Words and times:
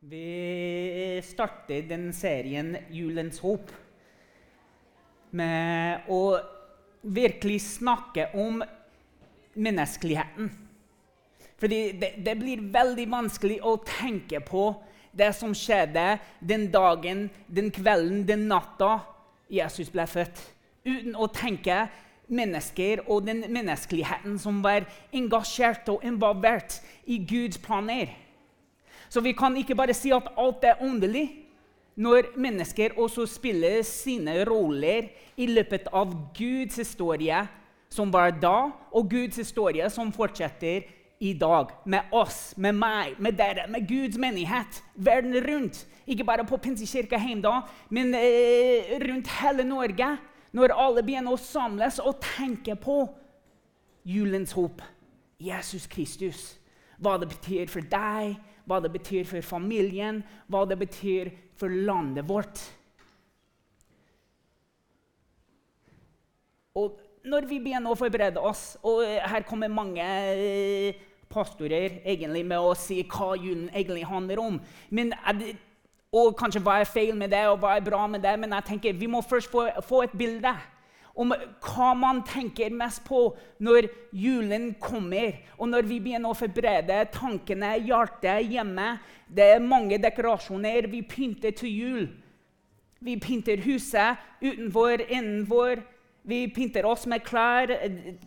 Vi 0.00 1.20
starter 1.26 1.82
den 1.82 2.12
serien 2.14 2.76
'Julens 2.86 3.40
håp' 3.42 3.72
med 5.34 6.06
å 6.06 6.38
virkelig 7.02 7.58
snakke 7.64 8.28
om 8.38 8.62
menneskeligheten. 9.58 10.52
Fordi 11.58 11.80
det, 11.98 12.12
det, 12.22 12.36
blir 12.38 12.62
veldig 12.70 13.08
vanskelig 13.10 13.56
å 13.66 13.74
tenke 13.82 14.38
på 14.38 14.68
det 15.10 15.32
som 15.34 15.50
skjedde 15.50 16.20
den 16.38 16.68
dagen, 16.70 17.26
den 17.50 17.72
kvelden, 17.74 18.22
den 18.22 18.46
natta 18.46 19.00
Jesus 19.50 19.90
ble 19.90 20.06
født, 20.06 20.38
uten 20.86 21.18
å 21.18 21.26
tenke 21.26 21.88
mennesker 22.30 23.02
og 23.08 23.26
den 23.26 23.42
menneskeligheten 23.50 24.38
som 24.38 24.62
var 24.62 24.86
engasjert 25.10 25.90
og 25.90 26.06
involvert 26.06 26.78
i 27.02 27.18
Guds 27.18 27.58
planer. 27.58 28.27
Så 29.08 29.20
vi 29.24 29.32
kan 29.36 29.56
ikke 29.56 29.76
bare 29.78 29.96
si 29.96 30.12
at 30.14 30.28
alt 30.38 30.64
er 30.64 30.82
åndelig, 30.84 31.26
når 31.98 32.30
mennesker 32.38 32.94
også 33.00 33.26
spiller 33.26 33.82
sine 33.82 34.44
roller 34.46 35.08
i 35.36 35.48
løpet 35.50 35.88
av 35.92 36.12
Guds 36.36 36.76
historie, 36.78 37.40
som 37.90 38.12
var 38.12 38.30
da, 38.38 38.70
og 38.92 39.10
Guds 39.10 39.40
historie 39.40 39.88
som 39.90 40.12
fortsetter 40.14 40.86
i 41.18 41.32
dag. 41.34 41.72
Med 41.84 42.12
oss, 42.14 42.54
med 42.56 42.76
meg, 42.78 43.16
med 43.18 43.34
dere, 43.38 43.66
med 43.70 43.88
Guds 43.88 44.18
menighet 44.20 44.82
verden 44.94 45.34
rundt. 45.42 45.86
Ikke 46.06 46.24
bare 46.24 46.46
på 46.46 46.56
Pinsekirka 46.56 47.18
Heimdal, 47.18 47.64
men 47.90 48.14
eh, 48.14 48.94
rundt 49.02 49.32
hele 49.40 49.66
Norge. 49.66 50.12
Når 50.52 50.72
alle 50.72 51.02
begynner 51.04 51.34
å 51.34 51.40
samles 51.40 51.98
og 52.00 52.22
tenke 52.24 52.76
på 52.78 53.02
julens 54.08 54.54
håp, 54.56 54.80
Jesus 55.42 55.86
Kristus. 55.90 56.54
Hva 56.98 57.16
det 57.22 57.28
betyr 57.30 57.70
for 57.70 57.86
deg, 57.86 58.38
hva 58.68 58.80
det 58.84 58.90
betyr 58.92 59.26
for 59.28 59.44
familien, 59.44 60.22
hva 60.50 60.64
det 60.68 60.78
betyr 60.80 61.30
for 61.58 61.72
landet 61.72 62.26
vårt. 62.28 62.60
Og 66.78 66.98
når 67.28 67.46
vi 67.50 67.60
begynner 67.62 67.92
å 67.92 67.98
forberede 67.98 68.42
oss, 68.42 68.76
og 68.86 69.02
her 69.02 69.46
kommer 69.48 69.72
mange 69.72 70.04
eh, 70.04 70.98
pastorer 71.28 72.00
egentlig 72.04 72.44
med 72.46 72.60
å 72.60 72.74
si 72.78 73.00
hva 73.04 73.34
julen 73.36 73.68
egentlig 73.72 74.06
handler 74.08 74.40
om 74.42 74.60
men, 74.90 75.12
Og 76.08 76.32
kanskje 76.38 76.62
hva 76.64 76.78
er 76.80 76.88
feil 76.88 77.12
med 77.12 77.28
det, 77.34 77.42
og 77.50 77.58
hva 77.60 77.74
er 77.76 77.84
bra 77.84 78.06
med 78.08 78.22
det, 78.24 78.32
men 78.40 78.54
jeg 78.56 78.64
tenker 78.70 78.96
vi 78.96 79.10
må 79.10 79.20
først 79.20 79.50
få, 79.52 79.66
få 79.84 80.06
et 80.06 80.14
bilde 80.16 80.54
om 81.18 81.34
hva 81.34 81.90
man 81.98 82.22
tenker 82.26 82.70
mest 82.74 83.02
på 83.08 83.24
når 83.64 83.88
julen 84.14 84.70
kommer, 84.80 85.40
og 85.58 85.72
når 85.72 85.88
vi 85.90 85.98
begynner 86.04 86.30
å 86.30 86.38
forberede 86.38 87.00
tankene, 87.14 87.74
hjertet 87.82 88.46
hjemme. 88.46 88.92
Det 89.26 89.48
er 89.56 89.64
mange 89.64 89.98
dekorasjoner. 90.00 90.86
Vi 90.88 91.02
pynter 91.02 91.54
til 91.58 91.74
jul. 91.74 92.08
Vi 93.02 93.16
pynter 93.18 93.60
huset 93.66 94.18
utenfor, 94.42 95.02
innenfor. 95.08 95.82
Vi 96.28 96.42
pynter 96.52 96.86
oss 96.86 97.06
med 97.10 97.24
klær. 97.26 97.72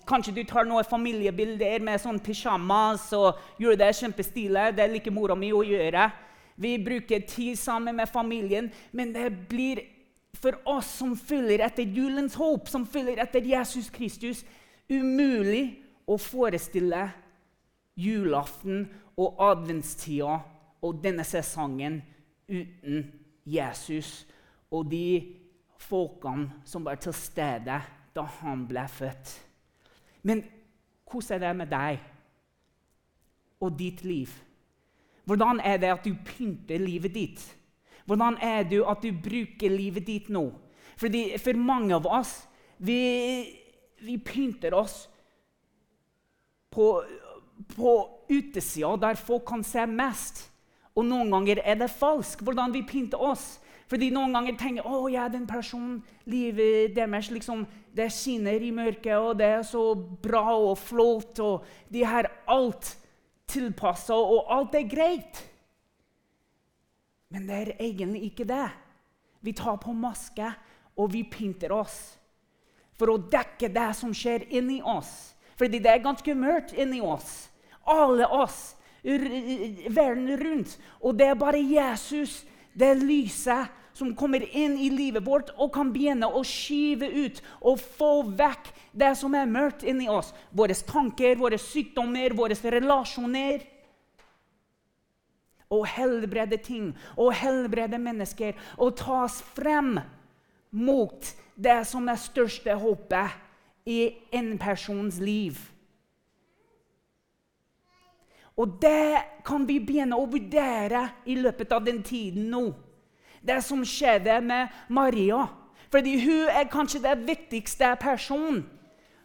Kanskje 0.10 0.34
du 0.36 0.44
tar 0.48 0.68
noen 0.68 0.88
familiebilder 0.88 1.84
med 1.86 2.02
sånn 2.02 2.20
pysjamas 2.24 3.08
og 3.14 3.40
gjør 3.62 3.80
det 3.80 3.92
kjempestilig. 4.00 4.72
Det 4.76 4.88
liker 4.90 5.16
mora 5.16 5.38
mi 5.38 5.52
å 5.54 5.64
gjøre. 5.64 6.10
Vi 6.62 6.76
bruker 6.82 7.24
tid 7.26 7.60
sammen 7.60 7.96
med 7.96 8.10
familien, 8.10 8.68
men 8.92 9.14
det 9.14 9.30
blir 9.50 9.80
for 10.42 10.58
oss 10.70 10.90
som 11.00 11.14
følger 11.18 11.62
etter 11.66 11.86
julens 11.86 12.36
håp, 12.40 12.70
som 12.70 12.86
følger 12.90 13.22
etter 13.22 13.46
Jesus 13.46 13.92
Kristus, 13.94 14.44
umulig 14.90 15.66
å 16.10 16.18
forestille 16.20 17.04
julaften 18.02 18.88
og 19.20 19.42
adventstida 19.52 20.40
og 20.82 21.02
denne 21.04 21.26
sesongen 21.28 22.00
uten 22.50 23.06
Jesus 23.46 24.24
og 24.72 24.90
de 24.92 25.38
folkene 25.82 26.64
som 26.68 26.86
var 26.86 27.00
til 27.02 27.14
stede 27.16 27.78
da 28.16 28.26
han 28.42 28.66
ble 28.68 28.84
født. 28.90 29.36
Men 30.28 30.44
hvordan 31.12 31.36
er 31.38 31.46
det 31.46 31.56
med 31.58 31.72
deg 31.72 32.00
og 33.62 33.78
ditt 33.78 34.04
liv? 34.08 34.32
Hvordan 35.26 35.62
er 35.64 35.78
det 35.78 35.92
at 35.94 36.06
du 36.06 36.16
pynter 36.26 36.82
livet 36.82 37.14
ditt? 37.14 37.44
Hvordan 38.06 38.38
er 38.42 38.64
det 38.68 38.82
at 38.88 39.04
du 39.04 39.12
bruker 39.14 39.72
livet 39.72 40.08
ditt 40.08 40.30
nå? 40.30 40.50
Fordi 41.00 41.38
For 41.42 41.58
mange 41.58 41.96
av 41.96 42.06
oss 42.06 42.36
vi, 42.82 43.02
vi 44.02 44.18
pynter 44.18 44.74
oss 44.74 45.06
på, 46.72 47.04
på 47.76 47.92
utesida, 48.30 48.96
der 48.98 49.20
folk 49.20 49.46
kan 49.50 49.64
se 49.64 49.86
mest. 49.86 50.48
Og 50.96 51.06
noen 51.08 51.30
ganger 51.32 51.62
er 51.64 51.78
det 51.80 51.92
falsk 51.94 52.42
hvordan 52.44 52.74
vi 52.74 52.86
pynter 52.88 53.22
oss. 53.22 53.60
Fordi 53.92 54.08
Noen 54.14 54.32
ganger 54.32 54.56
tenker 54.56 54.88
å 54.88 55.10
ja, 55.12 55.26
den 55.28 55.44
personen, 55.50 55.98
livet 56.32 56.94
deres 56.96 57.28
liksom, 57.28 57.66
det 57.92 58.08
skinner 58.16 58.64
i 58.64 58.70
mørket, 58.72 59.18
og 59.20 59.36
det 59.42 59.50
er 59.58 59.66
så 59.68 59.84
bra 60.24 60.46
og 60.56 60.78
flott, 60.80 61.42
og 61.44 61.66
de 61.92 62.06
har 62.08 62.30
alt 62.48 62.94
tilpassa, 63.52 64.16
og 64.16 64.48
alt 64.56 64.78
er 64.80 64.88
greit. 64.88 65.42
Men 67.32 67.48
det 67.48 67.58
er 67.58 67.76
egentlig 67.80 68.26
ikke 68.30 68.48
det. 68.48 68.68
Vi 69.42 69.54
tar 69.58 69.80
på 69.82 69.94
maske, 69.96 70.52
og 71.00 71.14
vi 71.14 71.24
pynter 71.24 71.72
oss 71.74 72.00
for 73.00 73.10
å 73.16 73.22
dekke 73.32 73.72
det 73.74 73.88
som 73.98 74.12
skjer 74.14 74.46
inni 74.54 74.82
oss. 74.86 75.32
Fordi 75.58 75.80
det 75.82 75.90
er 75.90 76.04
ganske 76.04 76.36
mørkt 76.38 76.76
inni 76.78 77.00
oss. 77.02 77.50
Alle 77.90 78.28
oss, 78.30 78.76
verden 79.02 80.30
rundt. 80.38 80.76
Og 81.02 81.18
det 81.18 81.32
er 81.32 81.40
bare 81.40 81.62
Jesus, 81.64 82.44
det 82.78 82.94
lyset, 83.02 83.72
som 83.94 84.14
kommer 84.16 84.46
inn 84.56 84.78
i 84.80 84.88
livet 84.94 85.26
vårt 85.26 85.50
og 85.58 85.74
kan 85.76 85.90
begynne 85.92 86.30
å 86.30 86.46
skyve 86.48 87.10
ut 87.12 87.42
og 87.60 87.82
få 87.98 88.12
vekk 88.40 88.70
det 88.96 89.12
som 89.20 89.34
er 89.36 89.50
mørkt 89.50 89.84
inni 89.84 90.08
oss. 90.10 90.32
Våre 90.56 90.78
tanker, 90.88 91.36
våre 91.36 91.60
sykdommer, 91.60 92.32
våre 92.38 92.56
relasjoner 92.56 93.66
og 95.72 95.88
helbrede 95.88 96.58
ting 96.58 96.92
og 97.16 97.34
helbrede 97.34 97.98
mennesker 97.98 98.58
og 98.78 98.98
tas 99.00 99.42
frem 99.56 99.98
mot 100.72 101.34
det 101.56 101.82
som 101.88 102.08
er 102.12 102.20
største 102.20 102.76
håpet 102.76 103.38
i 103.86 104.12
en 104.32 104.58
persons 104.60 105.20
liv. 105.20 105.58
Og 108.58 108.78
det 108.82 109.18
kan 109.48 109.66
vi 109.68 109.80
begynne 109.80 110.18
å 110.20 110.28
vurdere 110.30 111.08
i 111.26 111.38
løpet 111.40 111.72
av 111.72 111.86
den 111.88 112.02
tiden 112.04 112.52
nå. 112.52 112.66
Det 113.42 113.58
som 113.66 113.82
skjedde 113.88 114.38
med 114.46 114.70
Maria. 114.90 115.48
Fordi 115.92 116.20
hun 116.22 116.52
er 116.52 116.70
kanskje 116.72 117.02
den 117.04 117.26
viktigste 117.28 117.96
personen 118.00 118.62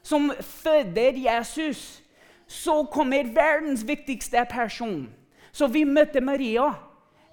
som 0.02 0.30
føder 0.40 1.18
Jesus. 1.20 2.02
Så 2.46 2.84
kommer 2.92 3.28
verdens 3.34 3.82
viktigste 3.86 4.46
person 4.50 5.08
så 5.56 5.68
vi 5.72 5.86
møtte 5.88 6.20
Maria. 6.20 6.68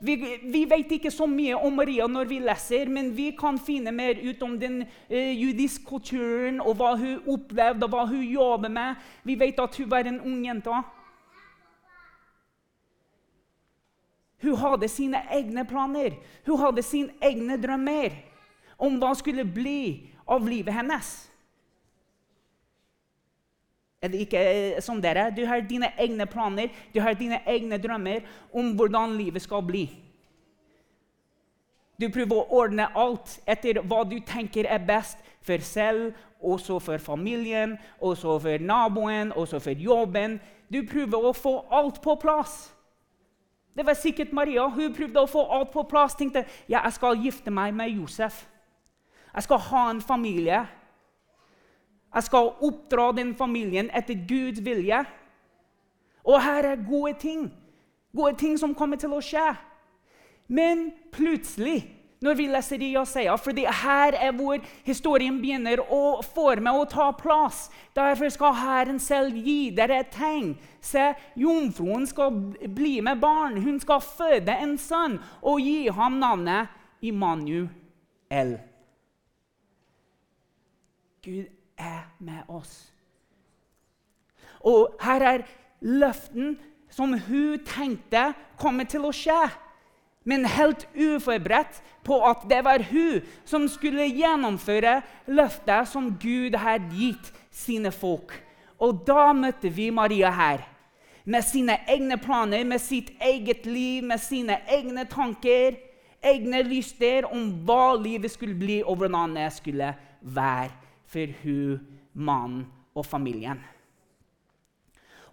Vi, 0.03 0.15
vi, 0.51 0.63
vet 0.67 0.91
ikke 0.97 1.11
så 1.11 1.25
mye 1.27 1.55
om 1.55 1.75
Maria 1.79 2.07
når 2.11 2.27
vi 2.27 2.39
leser, 2.43 2.89
men 2.91 3.11
vi 3.15 3.29
kan 3.39 3.55
finne 3.59 3.91
mer 3.95 4.19
ut 4.19 4.41
om 4.43 4.57
den 4.59 4.81
eh, 4.83 5.31
jødiske 5.31 5.85
kulturen 5.87 6.59
og 6.63 6.75
hva 6.79 6.93
hun 6.99 7.29
opplevde 7.35 7.87
og 7.87 7.93
hva 7.93 8.03
hun 8.09 8.23
jobber 8.23 8.71
med. 8.71 8.99
Vi 9.23 9.37
vet 9.39 9.59
at 9.63 9.79
hun 9.79 9.89
var 9.91 10.07
en 10.07 10.19
ung 10.19 10.41
jente. 10.43 10.81
Hun 14.43 14.59
hadde 14.59 14.91
sine 14.91 15.23
egne 15.31 15.63
planer, 15.67 16.17
hun 16.47 16.59
hadde 16.59 16.83
sine 16.83 17.15
egne 17.23 17.55
drømmer 17.63 18.17
om 18.75 18.99
hva 18.99 19.13
skulle 19.15 19.47
bli 19.47 20.11
av 20.27 20.43
livet 20.47 20.75
hennes. 20.75 21.13
Er 24.03 24.11
det 24.11 24.25
ikke 24.25 24.39
eh, 24.39 24.81
som 24.83 24.99
dere? 25.01 25.29
Du 25.31 25.45
har 25.47 25.63
dine 25.63 25.93
egne 25.97 26.27
planer, 26.27 26.71
du 26.93 26.99
har 27.01 27.15
dine 27.15 27.39
egne 27.47 27.79
drømmer 27.79 28.25
om 28.51 28.73
hvordan 28.75 29.15
livet 29.17 29.41
skal 29.41 29.63
bli. 29.63 29.85
Du 32.01 32.09
prøver 32.11 32.35
å 32.35 32.59
ordne 32.59 32.89
alt 32.99 33.37
etter 33.47 33.79
hva 33.87 34.01
du 34.03 34.17
tenker 34.27 34.67
er 34.67 34.83
best 34.83 35.21
for 35.45 35.63
selv, 35.63 36.11
også 36.43 36.81
for 36.83 36.99
familien, 36.99 37.77
også 38.01 38.35
for 38.43 38.59
naboen, 38.59 39.31
også 39.31 39.61
for 39.63 39.79
jobben. 39.79 40.39
Du 40.67 40.81
prøver 40.89 41.29
å 41.29 41.35
få 41.37 41.61
alt 41.71 42.01
på 42.03 42.17
plass. 42.19 42.73
Det 43.73 43.85
var 43.85 43.95
sikkert 43.97 44.33
Maria. 44.33 44.67
Hun 44.67 44.93
prøvde 44.93 45.21
å 45.21 45.29
få 45.29 45.45
alt 45.55 45.71
på 45.71 45.85
plass. 45.89 46.15
tenkte 46.15 46.43
ja, 46.67 46.83
jeg 46.83 46.93
skal 46.93 47.23
gifte 47.23 47.51
meg 47.51 47.73
med 47.73 47.95
Josef. 47.95 48.43
Jeg 49.33 49.43
skal 49.43 49.57
ha 49.69 49.89
en 49.89 50.01
familie. 50.01 50.65
Jeg 52.13 52.23
skal 52.23 52.53
oppdra 52.61 53.11
den 53.17 53.33
familien 53.35 53.89
etter 53.95 54.17
Guds 54.29 54.61
vilje. 54.65 55.01
Og 56.23 56.41
her 56.41 56.69
er 56.73 56.87
gode 56.89 57.13
ting. 57.19 57.47
Gode 58.15 58.37
ting 58.37 58.59
som 58.59 58.75
kommer 58.77 58.99
til 59.01 59.15
å 59.15 59.21
skje. 59.23 59.47
Men 60.47 60.91
plutselig, 61.11 61.81
når 62.23 62.37
vi 62.37 62.45
leser 62.47 62.83
i 62.83 62.91
Jesaja, 62.93 63.33
for 63.41 63.57
her 63.57 64.15
er 64.15 64.35
hvor 64.37 64.61
historien 64.85 65.39
begynner 65.41 65.81
å 65.81 66.21
forme 66.23 66.71
og 66.77 66.91
ta 66.93 67.09
plass. 67.17 67.65
Derfor 67.95 68.29
skal 68.31 68.53
Herren 68.61 68.99
selv 69.01 69.35
gi 69.35 69.73
dere 69.75 70.03
et 70.03 70.13
tegn. 70.13 70.53
Se, 70.79 71.09
jomfruen 71.35 72.05
skal 72.07 72.31
bli 72.69 72.99
med 73.01 73.19
barn. 73.23 73.57
Hun 73.63 73.81
skal 73.81 74.05
føde 74.05 74.53
en 74.53 74.77
sønn 74.77 75.17
og 75.41 75.65
gi 75.65 75.89
ham 75.89 76.21
navnet 76.21 76.69
Immanuel. 77.03 78.55
Gud 81.23 81.62
er 81.77 82.05
med 82.19 82.47
oss. 82.47 82.91
Og 84.63 84.95
her 85.03 85.27
er 85.27 85.45
løften 85.81 86.55
som 86.93 87.17
hun 87.27 87.59
tenkte 87.67 88.31
kommer 88.61 88.87
til 88.87 89.05
å 89.07 89.15
skje 89.15 89.41
men 90.23 90.45
helt 90.47 90.85
uforberedt 90.95 91.81
på 92.07 92.19
at 92.27 92.45
det 92.49 92.61
var 92.65 92.83
hun 92.89 93.23
som 93.47 93.67
skulle 93.71 94.07
gjennomføre 94.07 95.01
løftet 95.27 95.89
som 95.91 96.13
Gud 96.19 96.55
hadde 96.59 96.91
gitt 96.95 97.31
sine 97.51 97.91
folk. 97.91 98.31
Og 98.79 99.03
da 99.07 99.31
møtte 99.35 99.71
vi 99.71 99.89
Maria 99.91 100.31
her. 100.33 100.63
Med 101.23 101.45
sine 101.47 101.77
egne 101.87 102.17
planer, 102.19 102.65
med 102.67 102.81
sitt 102.83 103.13
eget 103.23 103.65
liv, 103.65 104.03
med 104.03 104.19
sine 104.19 104.57
egne 104.67 105.05
tanker, 105.07 105.77
egne 106.23 106.63
lyster 106.67 107.27
om 107.31 107.45
hva 107.67 107.93
livet 107.99 108.31
skulle 108.31 108.57
bli, 108.59 108.81
og 108.83 108.99
hvordan 108.99 109.37
det 109.37 109.49
skulle 109.55 109.93
være 110.21 110.71
for 111.13 111.37
hun, 111.43 111.79
mannen 112.13 112.65
og 112.93 113.05
familien. 113.05 113.61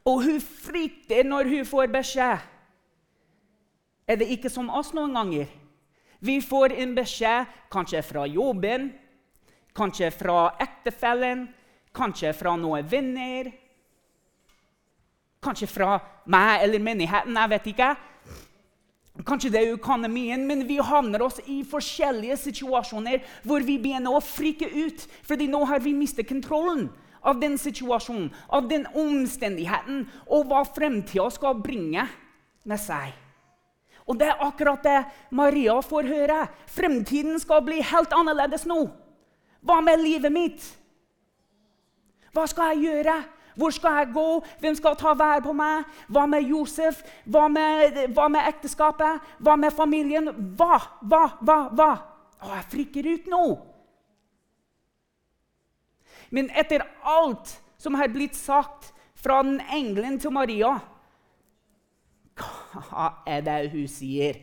Og 0.04 0.24
hun 0.24 0.40
frykter 0.40 1.26
når 1.28 1.50
hun 1.50 1.66
får 1.68 1.90
beskjed 1.92 2.48
er 4.10 4.18
det 4.18 4.30
ikke 4.34 4.50
som 4.50 4.70
oss 4.74 4.90
noen 4.96 5.14
ganger. 5.14 5.50
Vi 6.20 6.40
får 6.42 6.74
en 6.82 6.96
beskjed 6.96 7.52
kanskje 7.70 8.02
fra 8.02 8.24
jobben, 8.26 8.88
kanskje 9.76 10.10
fra 10.10 10.50
ektefellen, 10.60 11.46
kanskje 11.94 12.32
fra 12.34 12.56
noen 12.58 12.88
venner. 12.90 13.52
Kanskje 15.40 15.70
fra 15.70 15.94
meg 16.28 16.66
eller 16.66 16.82
menigheten, 16.84 17.38
jeg 17.38 17.52
vet 17.54 17.68
ikke. 17.70 17.92
Kanskje 19.26 19.50
det 19.52 19.60
er 19.60 19.74
økonomien, 19.74 20.46
men 20.46 20.62
vi 20.68 20.78
havner 20.80 21.22
oss 21.26 21.40
i 21.50 21.60
forskjellige 21.66 22.36
situasjoner 22.40 23.24
hvor 23.44 23.64
vi 23.66 23.76
begynner 23.82 24.14
å 24.14 24.22
frike 24.24 24.68
ut, 24.70 25.02
fordi 25.26 25.48
nå 25.50 25.64
har 25.68 25.82
vi 25.84 25.92
mistet 25.96 26.28
kontrollen 26.30 26.86
av 27.20 27.40
den 27.42 27.58
situasjonen, 27.60 28.30
av 28.48 28.68
den 28.70 28.86
omstendigheten, 28.96 30.06
og 30.30 30.46
hva 30.48 30.62
fremtida 30.64 31.26
skal 31.34 31.58
bringe 31.60 32.06
med 32.64 32.80
seg. 32.80 33.12
Og 34.08 34.16
det 34.18 34.30
er 34.30 34.42
akkurat 34.42 34.82
det 34.82 35.00
Maria 35.36 35.76
får 35.84 36.08
høre. 36.08 36.38
Fremtiden 36.70 37.38
skal 37.42 37.62
bli 37.66 37.82
helt 37.84 38.14
annerledes 38.16 38.64
nå. 38.66 38.86
Hva 39.60 39.78
med 39.84 40.00
livet 40.00 40.32
mitt? 40.32 40.64
Hva 42.34 42.46
skal 42.50 42.74
jeg 42.74 42.88
gjøre? 42.88 43.20
Hvor 43.60 43.74
skal 43.76 43.98
jeg 44.00 44.12
gå? 44.14 44.26
Hvem 44.62 44.76
skal 44.78 44.96
ta 44.98 45.14
vær 45.18 45.42
på 45.44 45.54
meg? 45.56 45.88
Hva 46.08 46.26
med 46.30 46.48
Josef? 46.48 47.02
Hva 47.28 47.46
med, 47.52 47.98
hva 48.16 48.28
med 48.32 48.48
ekteskapet? 48.48 49.32
Hva 49.38 49.56
med 49.60 49.74
familien? 49.76 50.30
Hva, 50.56 50.80
hva, 51.04 51.24
hva? 51.44 51.58
hva? 51.76 51.90
Å, 52.40 52.54
jeg 52.56 52.70
frikker 52.72 53.10
ut 53.10 53.28
nå. 53.28 53.44
Men 56.30 56.48
etter 56.56 56.86
alt 57.04 57.58
som 57.80 57.96
har 57.98 58.08
blitt 58.12 58.38
sagt 58.38 58.94
fra 59.20 59.42
den 59.44 59.58
engelen 59.68 60.16
til 60.22 60.32
Maria 60.32 60.78
hva 62.40 63.08
er 63.28 63.42
det 63.44 63.58
hun 63.72 63.88
sier? 63.90 64.38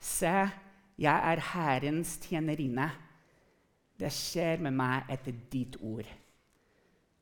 Se, 0.00 0.32
jeg 1.00 1.32
er 1.32 1.44
Herrens 1.52 2.16
tjenerinne. 2.24 2.88
Det 4.00 4.10
skjer 4.12 4.62
med 4.64 4.76
meg 4.76 5.10
etter 5.12 5.36
ditt 5.52 5.76
ord. 5.84 6.08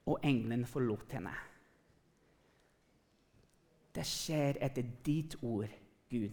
Og 0.08 0.24
engelen 0.24 0.64
forlot 0.66 1.12
henne. 1.12 1.34
Det 3.94 4.04
skjer 4.06 4.60
etter 4.62 4.86
ditt 5.04 5.34
ord, 5.42 5.70
Gud. 6.08 6.30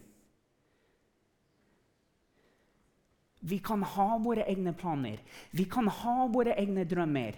Vi 3.45 3.57
kan 3.62 3.83
ha 3.86 4.07
våre 4.22 4.45
egne 4.50 4.74
planer, 4.74 5.19
vi 5.51 5.68
kan 5.69 5.88
ha 5.88 6.25
våre 6.33 6.56
egne 6.57 6.86
drømmer, 6.89 7.36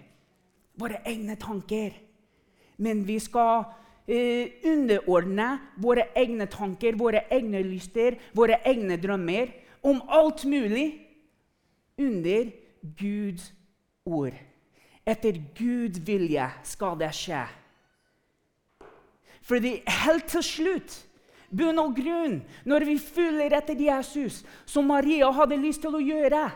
våre 0.79 1.01
egne 1.09 1.35
tanker. 1.39 1.95
Men 2.77 3.01
vi 3.07 3.17
skal 3.19 3.65
eh, 4.07 4.61
underordne 4.69 5.49
våre 5.83 6.07
egne 6.15 6.47
tanker, 6.51 6.95
våre 6.95 7.25
egne 7.33 7.63
lyster, 7.65 8.19
våre 8.37 8.61
egne 8.69 8.99
drømmer 9.01 9.51
om 9.83 9.99
alt 10.07 10.45
mulig 10.47 10.87
under 11.99 12.53
Guds 12.99 13.51
ord. 14.05 14.37
Etter 15.07 15.39
Guds 15.55 16.01
vilje 16.03 16.49
skal 16.67 16.97
det 16.99 17.13
skje. 17.15 17.45
Fordi 19.47 19.77
helt 20.03 20.27
til 20.27 20.43
slutt 20.43 20.97
bunn 21.47 21.79
og 21.79 21.95
grunn, 21.95 22.41
når 22.67 22.83
vi 22.89 22.97
følger 22.99 23.55
etter 23.55 23.79
Jesus, 23.79 24.41
som 24.67 24.89
Maria 24.91 25.29
hadde 25.31 25.59
lyst 25.61 25.85
til 25.85 25.95
å 25.95 26.03
gjøre 26.03 26.49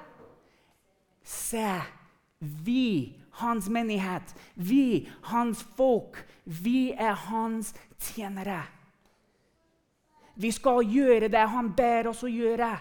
Se, 1.23 1.69
vi 2.41 3.21
hans 3.41 3.69
menighet. 3.69 4.33
Vi, 4.55 5.07
hans 5.21 5.63
folk. 5.77 6.17
Vi 6.43 6.91
er 6.91 7.13
hans 7.29 7.73
tjenere. 7.99 8.63
Vi 10.35 10.51
skal 10.51 10.81
gjøre 10.87 11.29
det 11.31 11.43
han 11.53 11.69
ber 11.77 12.09
oss 12.11 12.23
å 12.25 12.31
gjøre. 12.31 12.71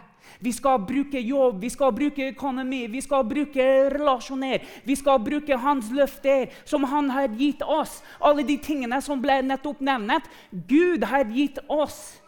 Vi 0.40 0.52
skal 0.52 0.78
bruke 0.87 1.20
jobb, 1.20 1.61
vi 1.61 1.70
skal 1.70 1.93
bruke 1.93 2.31
økonomi, 2.32 2.87
vi 2.88 3.02
skal 3.05 3.26
bruke 3.28 3.67
relasjoner. 3.93 4.64
Vi 4.84 4.96
skal 4.96 5.20
bruke 5.25 5.58
hans 5.61 5.90
løfter, 5.93 6.49
som 6.64 6.84
han 6.88 7.11
har 7.11 7.28
gitt 7.37 7.62
oss. 7.62 8.00
Alle 8.20 8.44
de 8.46 8.56
tingene 8.62 9.00
som 9.05 9.20
ble 9.20 9.40
nettopp 9.44 9.82
nevnt. 9.84 10.28
Gud 10.50 11.05
har 11.05 11.28
gitt 11.28 11.61
oss 11.69 12.20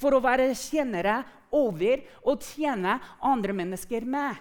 for 0.00 0.16
å 0.16 0.22
være 0.24 0.52
tjenere 0.56 1.20
over 1.52 2.00
og 2.24 2.44
tjene 2.44 2.98
andre 3.20 3.56
mennesker 3.56 4.06
med. 4.08 4.38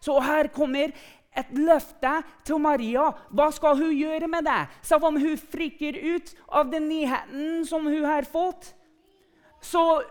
Så 0.00 0.14
her 0.22 0.46
kommer 0.54 0.92
et 1.36 1.52
løfte 1.58 2.12
til 2.46 2.60
Maria. 2.62 3.10
Hva 3.30 3.50
skal 3.54 3.78
hun 3.78 3.94
gjøre 3.94 4.28
med 4.30 4.46
det? 4.48 4.60
Selv 4.82 5.08
om 5.08 5.18
hun 5.20 5.38
frikker 5.38 5.98
ut 6.16 6.34
av 6.48 6.70
den 6.72 6.88
nyheten 6.90 7.64
som 7.68 7.86
hun 7.86 8.04
har 8.04 8.28
fått, 8.28 8.72
så 9.60 10.02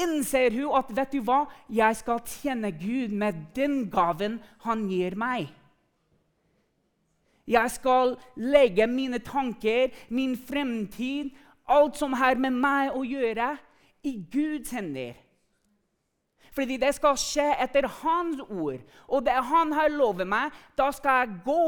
innser 0.00 0.54
hun 0.54 0.74
at 0.74 0.90
vet 0.96 1.12
du 1.14 1.20
hva? 1.22 1.44
jeg 1.70 1.96
skal 1.96 2.22
tjene 2.26 2.72
Gud 2.74 3.14
med 3.14 3.46
den 3.54 3.84
gaven 3.90 4.40
han 4.64 4.88
gir 4.90 5.14
meg. 5.18 5.52
Jeg 7.46 7.70
skal 7.70 8.16
legge 8.40 8.86
mine 8.88 9.20
tanker, 9.20 9.92
min 10.08 10.32
fremtid, 10.36 11.34
alt 11.68 11.96
som 12.00 12.16
har 12.16 12.40
med 12.40 12.56
meg 12.56 12.96
å 12.96 13.04
gjøre, 13.04 13.54
i 14.04 14.16
Guds 14.32 14.72
hender. 14.72 15.14
Fordi 16.54 16.78
det 16.78 16.92
skal 16.94 17.18
skje 17.18 17.48
etter 17.64 17.88
hans 18.02 18.42
ord. 18.46 18.78
Og 19.10 19.24
det 19.26 19.34
han 19.50 19.74
har 19.74 19.90
lovet 19.90 20.28
meg, 20.28 20.54
da 20.78 20.90
skal 20.94 21.24
jeg 21.24 21.40
gå 21.46 21.66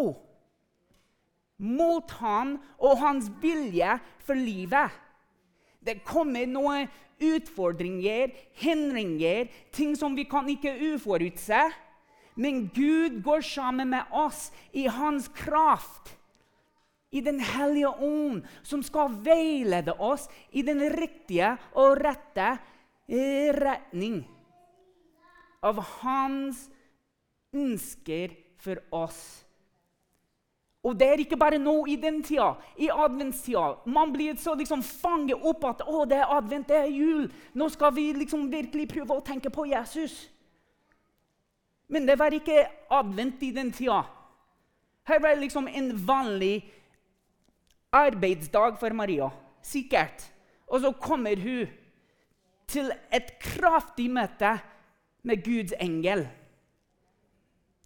mot 1.57 2.13
han 2.21 2.57
og 2.79 3.01
hans 3.01 3.31
vilje 3.43 3.97
for 4.23 4.39
livet. 4.39 4.93
Det 5.81 6.03
kommer 6.07 6.47
noen 6.51 6.91
utfordringer, 7.23 8.35
hindringer, 8.61 9.49
ting 9.73 9.95
som 9.99 10.17
vi 10.19 10.27
kan 10.29 10.49
ikke 10.53 10.75
uforutse. 10.93 11.65
Men 12.37 12.67
Gud 12.75 13.23
går 13.25 13.43
sammen 13.47 13.91
med 13.95 14.13
oss 14.13 14.51
i 14.77 14.87
hans 14.93 15.31
kraft. 15.35 16.13
I 17.11 17.23
Den 17.25 17.41
hellige 17.41 17.89
ånd, 17.89 18.43
som 18.63 18.83
skal 18.85 19.15
veilede 19.25 19.95
oss 19.99 20.27
i 20.53 20.63
den 20.63 20.83
riktige 20.93 21.55
og 21.73 21.97
rette 22.03 22.59
eh, 23.09 23.55
retning 23.57 24.27
av 25.67 25.83
hans 26.01 26.67
ønsker 27.57 28.35
for 28.63 28.81
oss. 28.95 29.21
Og 30.87 30.95
det 30.95 31.07
er 31.11 31.23
ikke 31.25 31.39
bare 31.39 31.59
nå 31.59 31.81
i 31.91 31.97
den 31.99 32.21
tida, 32.23 32.53
i 32.79 32.87
adventstida. 32.93 33.81
Man 33.91 34.13
blir 34.15 34.37
så 34.39 34.55
liksom 34.55 34.85
fanget 34.87 35.43
opp 35.43 35.65
at 35.67 35.83
å, 35.83 36.05
det 36.07 36.21
er 36.21 36.35
advent, 36.37 36.69
det 36.71 36.79
er 36.79 36.93
jul. 36.95 37.25
Nå 37.59 37.67
skal 37.75 37.95
vi 37.97 38.13
liksom 38.15 38.47
virkelig 38.53 38.87
prøve 38.93 39.17
å 39.17 39.25
tenke 39.27 39.51
på 39.51 39.67
Jesus. 39.67 40.15
Men 41.91 42.07
det 42.07 42.19
var 42.19 42.35
ikke 42.35 42.69
advent 42.95 43.43
i 43.43 43.51
den 43.55 43.73
tida. 43.75 44.05
Her 45.07 45.23
var 45.23 45.35
det 45.35 45.47
liksom 45.47 45.67
en 45.71 45.91
vanlig 46.07 46.55
arbeidsdag 47.95 48.79
for 48.79 48.95
Maria. 48.95 49.31
Sikkert. 49.63 50.23
Og 50.71 50.83
så 50.83 50.93
kommer 51.03 51.39
hun 51.39 51.67
til 52.71 52.91
et 53.15 53.35
kraftig 53.43 54.07
møte 54.11 54.57
med 55.27 55.43
Guds 55.45 55.75
engel. 55.83 56.27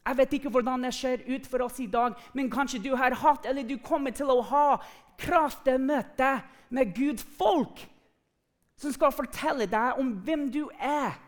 Jeg 0.07 0.17
vet 0.17 0.33
ikke 0.37 0.53
hvordan 0.53 0.85
det 0.85 0.95
ser 0.97 1.25
ut 1.29 1.47
for 1.47 1.65
oss 1.65 1.81
i 1.81 1.89
dag, 1.91 2.17
men 2.35 2.51
kanskje 2.53 2.83
du 2.85 2.95
har 2.97 3.17
hatt 3.21 3.47
eller 3.47 3.67
du 3.69 3.77
kommer 3.85 4.15
til 4.17 4.33
å 4.33 4.41
ha 4.49 4.67
kraftig 5.21 5.77
møte 5.81 6.39
med 6.73 6.95
Guds 6.97 7.25
folk 7.39 7.83
som 8.81 8.93
skal 8.95 9.13
fortelle 9.13 9.69
deg 9.69 10.01
om 10.01 10.15
hvem 10.25 10.49
du 10.53 10.65
er 10.81 11.19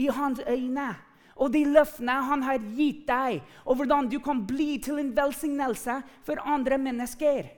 i 0.00 0.08
hans 0.12 0.40
øyne. 0.48 0.94
Og 1.36 1.52
de 1.52 1.66
løftene 1.68 2.14
han 2.30 2.42
har 2.46 2.62
gitt 2.78 3.02
deg, 3.08 3.42
og 3.68 3.76
hvordan 3.76 4.08
du 4.08 4.16
kan 4.24 4.40
bli 4.48 4.78
til 4.80 5.02
en 5.02 5.12
velsignelse 5.16 5.98
for 6.24 6.40
andre 6.48 6.78
mennesker. 6.80 7.50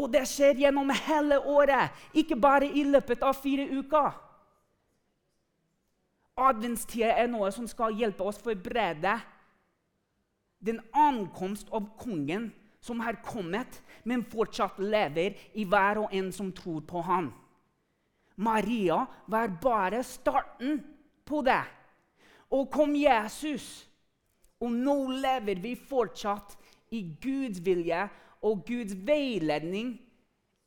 Og 0.00 0.08
det 0.12 0.24
skjer 0.28 0.62
gjennom 0.62 0.88
hele 1.06 1.36
året, 1.44 1.92
ikke 2.16 2.38
bare 2.40 2.70
i 2.72 2.86
løpet 2.88 3.22
av 3.26 3.36
fire 3.36 3.66
uker. 3.68 4.14
Adventstida 6.40 7.12
er 7.20 7.28
noe 7.28 7.50
som 7.52 7.66
skal 7.68 7.98
hjelpe 7.98 8.24
oss 8.24 8.40
forberede 8.40 9.18
den 10.64 10.80
ankomst 10.96 11.68
av 11.72 11.86
kongen 12.00 12.50
som 12.80 13.00
har 13.00 13.18
kommet, 13.24 13.80
men 14.04 14.24
fortsatt 14.24 14.78
lever 14.80 15.36
i 15.56 15.66
hver 15.68 16.02
og 16.04 16.16
en 16.16 16.30
som 16.32 16.48
tror 16.52 16.80
på 16.88 17.02
ham. 17.04 17.30
Maria 18.40 19.02
var 19.28 19.52
bare 19.60 20.02
starten 20.04 20.80
på 21.28 21.42
det. 21.44 21.62
Og 22.50 22.70
kom 22.72 22.94
Jesus. 22.96 23.86
Og 24.60 24.72
nå 24.72 24.96
lever 25.20 25.60
vi 25.60 25.74
fortsatt 25.76 26.56
i 26.92 27.02
Guds 27.20 27.60
vilje 27.64 28.00
og 28.40 28.64
Guds 28.68 28.94
veiledning 29.06 29.94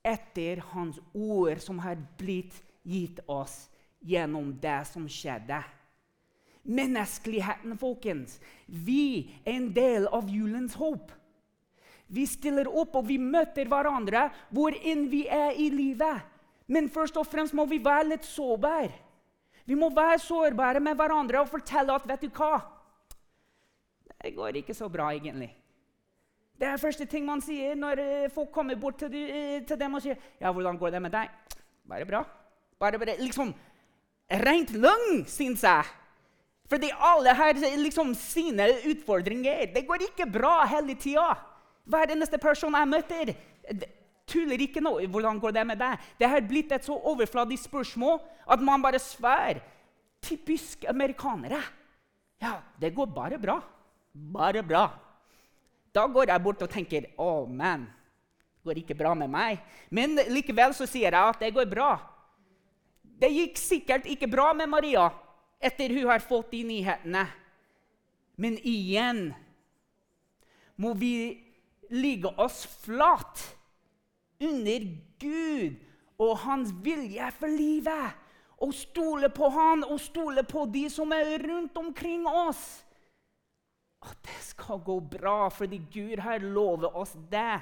etter 0.04 0.62
Hans 0.74 1.00
ord, 1.14 1.60
som 1.64 1.80
har 1.84 1.98
blitt 2.20 2.60
gitt 2.84 3.22
oss 3.32 3.68
gjennom 4.04 4.52
det 4.62 4.82
som 4.90 5.08
skjedde. 5.10 5.62
Menneskeligheten, 6.64 7.76
folkens. 7.80 8.38
Vi 8.68 9.32
er 9.44 9.58
en 9.58 9.70
del 9.76 10.08
av 10.08 10.30
julens 10.32 10.76
håp. 10.80 11.12
Vi 12.08 12.26
stiller 12.30 12.68
opp 12.70 12.96
og 13.00 13.08
vi 13.08 13.18
møter 13.18 13.68
hverandre 13.72 14.28
hvor 14.54 14.76
enn 14.76 15.08
vi 15.12 15.26
er 15.28 15.56
i 15.60 15.70
livet. 15.74 16.22
Men 16.68 16.92
først 16.92 17.18
og 17.20 17.28
fremst 17.28 17.56
må 17.56 17.66
vi 17.68 17.82
være 17.84 18.14
litt 18.14 18.28
sårbare. 18.28 18.92
Vi 19.66 19.76
må 19.80 19.90
være 19.96 20.20
sårbare 20.20 20.82
med 20.84 20.96
hverandre 21.00 21.42
og 21.42 21.52
fortelle 21.52 21.96
at 21.96 22.08
vet 22.08 22.26
du 22.26 22.32
hva? 22.36 22.60
Det 24.24 24.32
går 24.36 24.60
ikke 24.60 24.76
så 24.76 24.88
bra, 24.92 25.10
egentlig. 25.16 25.50
Det 26.60 26.68
er 26.70 26.78
første 26.82 27.06
ting 27.10 27.26
man 27.26 27.42
sier 27.42 27.76
når 27.76 28.00
eh, 28.00 28.32
folk 28.34 28.52
kommer 28.54 28.78
bort 28.80 29.00
til, 29.02 29.10
de, 29.12 29.24
til 29.68 29.80
dem 29.80 29.98
og 29.98 30.04
sier 30.04 30.18
ja, 30.40 30.52
'Hvordan 30.52 30.78
går 30.78 30.94
det 30.94 31.02
med 31.02 31.12
deg?' 31.12 31.30
Bare 31.90 32.06
bra. 32.06 32.24
Bare, 32.80 33.00
bare 33.00 33.18
liksom 33.20 33.54
Rent 34.34 34.72
løgn, 34.72 35.26
syns 35.28 35.64
jeg. 35.64 35.86
Fordi 36.70 36.90
alle 36.96 37.34
har 37.36 37.54
liksom 37.78 38.14
sine 38.16 38.66
utfordringer. 38.90 39.74
Det 39.76 39.84
går 39.88 40.08
ikke 40.08 40.26
bra 40.32 40.64
hele 40.66 40.96
tida. 40.96 41.36
Hver 41.86 42.16
eneste 42.16 42.40
person 42.42 42.74
jeg 42.74 42.88
møter, 42.88 43.34
tuller 44.26 44.58
ikke 44.58 44.82
nå. 44.82 45.00
'Hvordan 45.00 45.40
går 45.40 45.52
det 45.52 45.68
med 45.68 45.78
deg?' 45.78 46.00
Det 46.20 46.30
har 46.30 46.42
blitt 46.42 46.72
et 46.72 46.86
så 46.86 46.94
overfladisk 46.94 47.64
spørsmål 47.64 48.22
at 48.50 48.60
man 48.60 48.82
bare 48.82 49.00
svarer, 49.00 49.62
Typisk 50.24 50.86
amerikanere. 50.88 51.60
Ja, 52.42 52.62
det 52.80 52.96
går 52.96 53.06
bare 53.06 53.38
bra. 53.40 53.60
Bare 54.14 54.64
bra. 54.64 55.03
Da 55.94 56.08
går 56.10 56.32
jeg 56.32 56.44
bort 56.44 56.62
og 56.66 56.70
tenker 56.70 57.06
'Å, 57.14 57.44
oh, 57.44 57.50
man, 57.50 57.86
det 57.86 58.66
går 58.66 58.82
ikke 58.82 58.98
bra 58.98 59.14
med 59.14 59.30
meg'. 59.30 59.62
Men 59.90 60.18
likevel 60.30 60.74
så 60.74 60.88
sier 60.90 61.12
jeg 61.12 61.30
at 61.30 61.40
det 61.40 61.54
går 61.54 61.70
bra. 61.70 62.00
Det 63.04 63.30
gikk 63.30 63.58
sikkert 63.58 64.06
ikke 64.10 64.28
bra 64.28 64.54
med 64.54 64.70
Maria 64.70 65.12
etter 65.62 65.94
hun 65.94 66.10
har 66.10 66.20
fått 66.20 66.52
de 66.52 66.64
nyhetene. 66.64 67.28
Men 68.36 68.58
igjen 68.66 69.34
må 70.76 70.94
vi 70.98 71.14
ligge 71.94 72.32
oss 72.42 72.66
flat 72.84 73.44
under 74.42 74.88
Gud 75.22 75.78
og 76.18 76.38
hans 76.44 76.74
vilje 76.84 77.30
for 77.38 77.48
livet. 77.48 78.18
Og 78.64 78.74
stole 78.74 79.30
på 79.30 79.50
han 79.52 79.84
og 79.86 80.02
stole 80.02 80.44
på 80.48 80.66
de 80.72 80.88
som 80.90 81.12
er 81.16 81.38
rundt 81.44 81.78
omkring 81.78 82.26
oss 82.28 82.84
at 84.04 84.20
det 84.28 84.40
skal 84.44 84.82
gå 84.84 85.00
bra, 85.00 85.50
fordi 85.50 85.82
Gud 85.94 86.20
har 86.24 86.44
lovet 86.44 86.92
oss 86.96 87.16
det. 87.32 87.62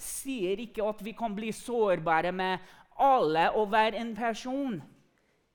Sier 0.00 0.60
ikke 0.60 0.84
at 0.88 1.02
vi 1.04 1.12
kan 1.16 1.34
bli 1.36 1.52
sårbare 1.52 2.32
med 2.32 2.60
alle 3.00 3.48
og 3.56 3.70
hver 3.72 3.96
en 4.00 4.14
person. 4.16 4.80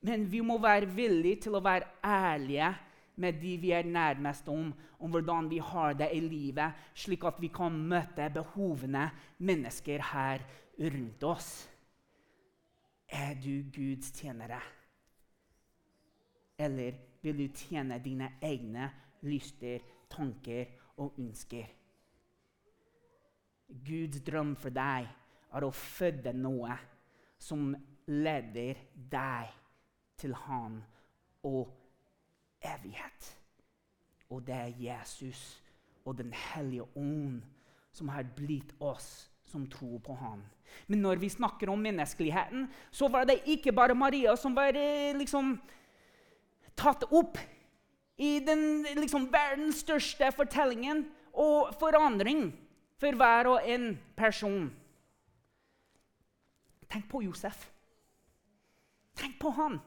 Men 0.05 0.25
vi 0.31 0.41
må 0.45 0.57
være 0.61 0.89
villige 0.93 1.45
til 1.45 1.57
å 1.57 1.63
være 1.65 1.87
ærlige 2.05 2.73
med 3.21 3.39
de 3.39 3.55
vi 3.57 3.71
er 3.71 3.87
nærmest 3.87 4.47
om, 4.51 4.73
om 4.99 5.11
hvordan 5.11 5.47
vi 5.49 5.61
har 5.63 5.95
det 5.97 6.09
i 6.13 6.19
livet, 6.19 6.75
slik 6.93 7.23
at 7.25 7.39
vi 7.41 7.49
kan 7.53 7.73
møte 7.73 8.27
behovene 8.33 9.07
mennesker 9.37 10.03
her 10.11 10.43
rundt 10.79 11.23
oss. 11.23 11.49
Er 13.07 13.33
du 13.39 13.63
Guds 13.71 14.11
tjenere? 14.11 14.59
Eller 16.59 16.97
vil 17.23 17.45
du 17.45 17.47
tjene 17.55 17.99
dine 18.03 18.33
egne 18.43 18.89
lyster? 19.25 19.79
Tanker 20.15 20.71
og 20.97 21.19
ønsker. 21.19 21.67
Guds 23.85 24.21
drøm 24.25 24.55
for 24.59 24.73
deg 24.73 25.07
er 25.55 25.65
å 25.65 25.73
føde 25.73 26.33
noe 26.37 26.75
som 27.41 27.73
leder 28.07 28.79
deg 29.11 29.53
til 30.19 30.35
Han 30.45 30.79
og 31.45 31.71
evighet. 32.63 33.31
Og 34.29 34.45
det 34.47 34.55
er 34.55 34.81
Jesus 34.81 35.61
og 36.05 36.17
Den 36.17 36.33
hellige 36.33 36.85
ånd 36.97 37.41
som 37.95 38.09
har 38.13 38.27
blitt 38.37 38.75
oss 38.83 39.29
som 39.45 39.65
tror 39.71 39.99
på 40.03 40.13
ham. 40.19 40.41
Men 40.87 40.99
når 41.05 41.21
vi 41.21 41.29
snakker 41.29 41.69
om 41.71 41.79
menneskeligheten, 41.79 42.67
så 42.91 43.07
var 43.07 43.25
det 43.29 43.43
ikke 43.45 43.73
bare 43.73 43.95
Maria 43.95 44.35
som 44.35 44.55
var 44.55 44.75
eh, 44.75 45.15
liksom 45.15 45.55
tatt 46.75 47.05
opp 47.11 47.39
i 48.17 48.39
den 48.39 48.83
liksom, 48.95 49.27
verdens 49.31 49.81
største 49.83 50.31
fortellingen 50.35 51.03
og 51.35 51.73
forandring 51.79 52.47
for 53.01 53.17
hver 53.19 53.49
og 53.51 53.67
en 53.67 53.89
person. 54.15 54.69
Tenk 56.91 57.09
på 57.11 57.23
Josef. 57.25 57.67
Tenk 59.19 59.39
på 59.41 59.51
han. 59.57 59.79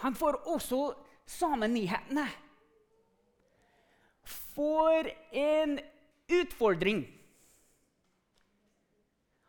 Han 0.00 0.14
får 0.14 0.40
også 0.48 0.82
samme 1.28 1.68
nyhetene. 1.68 2.26
For 4.28 5.08
en 5.32 5.78
utfordring. 6.28 7.02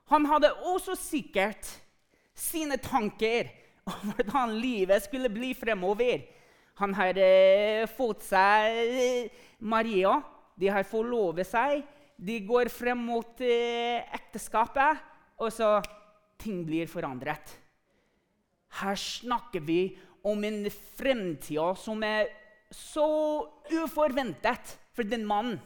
Han 0.09 0.25
hadde 0.25 0.51
også 0.71 0.95
sikkert 0.97 1.69
sine 2.33 2.79
tanker 2.81 3.51
om 3.89 4.13
hvordan 4.15 4.55
livet 4.61 5.03
skulle 5.05 5.29
bli 5.29 5.53
fremover. 5.53 6.23
Han 6.79 6.93
har 6.95 7.17
eh, 7.19 7.85
fått 7.91 8.23
seg 8.23 8.77
eh, 9.03 9.39
Maria. 9.59 10.19
De 10.59 10.69
har 10.71 10.87
forlovet 10.87 11.47
seg. 11.47 11.83
De 12.19 12.39
går 12.47 12.71
frem 12.71 12.99
mot 13.09 13.41
eh, 13.43 14.03
ekteskapet, 14.15 14.99
og 15.39 15.51
så 15.55 15.77
ting 16.39 16.61
blir 16.67 16.87
forandret. 16.91 17.51
Her 18.79 18.99
snakker 18.99 19.63
vi 19.63 19.81
om 20.27 20.43
en 20.43 20.65
fremtid 20.99 21.79
som 21.79 22.03
er 22.05 22.27
så 22.75 23.07
uforventet 23.71 24.75
for 24.95 25.07
den 25.07 25.25
mannen. 25.27 25.59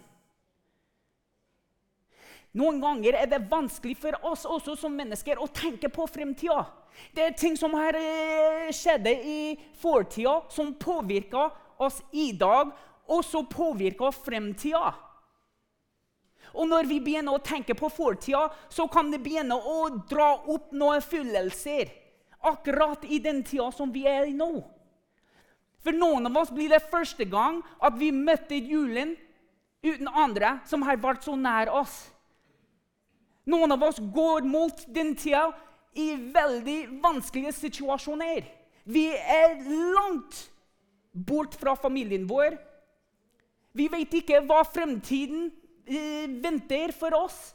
Noen 2.53 2.77
ganger 2.81 3.15
er 3.17 3.29
det 3.29 3.45
vanskelig 3.49 3.95
for 3.97 4.17
oss 4.29 4.43
også 4.45 4.75
som 4.77 4.93
mennesker 4.93 5.39
å 5.41 5.49
tenke 5.49 5.89
på 5.89 6.05
fremtida. 6.05 6.67
Det 7.13 7.23
er 7.25 7.37
ting 7.37 7.55
som 7.57 7.73
har 7.73 7.97
eh, 7.97 8.69
skjedd 8.69 9.07
i 9.09 9.55
fortida, 9.81 10.43
som 10.53 10.75
påvirker 10.77 11.49
oss 11.81 12.03
i 12.11 12.29
dag, 12.37 12.69
og 13.09 13.25
som 13.25 13.47
påvirker 13.49 14.13
fremtida. 14.13 14.93
Og 16.53 16.69
når 16.69 16.85
vi 16.85 16.99
begynner 17.01 17.33
å 17.33 17.41
tenke 17.41 17.73
på 17.73 17.89
fortida, 17.89 18.45
så 18.69 18.85
kan 18.91 19.09
det 19.09 19.23
begynne 19.25 19.57
å 19.57 19.89
dra 20.09 20.35
opp 20.45 20.69
noen 20.77 21.01
følelser. 21.01 21.89
Akkurat 22.45 23.05
i 23.09 23.17
den 23.23 23.41
tida 23.47 23.71
som 23.73 23.89
vi 23.89 24.05
er 24.09 24.27
i 24.29 24.37
nå. 24.37 24.61
For 25.83 25.95
noen 25.95 26.29
av 26.29 26.37
oss 26.43 26.53
blir 26.53 26.69
det 26.71 26.85
første 26.91 27.25
gang 27.27 27.63
at 27.81 27.97
vi 27.97 28.13
møtte 28.13 28.55
julen 28.55 29.17
uten 29.83 30.07
andre 30.07 30.59
som 30.69 30.85
har 30.85 31.01
vært 31.01 31.25
så 31.25 31.33
nær 31.35 31.73
oss. 31.73 32.13
Noen 33.49 33.75
av 33.75 33.83
oss 33.83 33.99
går 33.99 34.45
mot 34.47 34.85
den 34.87 35.15
tida 35.19 35.49
i 35.93 36.13
veldig 36.15 37.01
vanskelige 37.03 37.51
situasjoner. 37.57 38.45
Vi 38.83 39.09
er 39.15 39.57
langt 39.95 40.45
bort 41.13 41.55
fra 41.59 41.75
familien 41.75 42.25
vår. 42.27 42.55
Vi 43.73 43.87
vet 43.91 44.15
ikke 44.19 44.41
hva 44.47 44.61
fremtiden 44.67 45.49
eh, 45.85 46.29
venter 46.43 46.93
for 46.95 47.15
oss. 47.17 47.53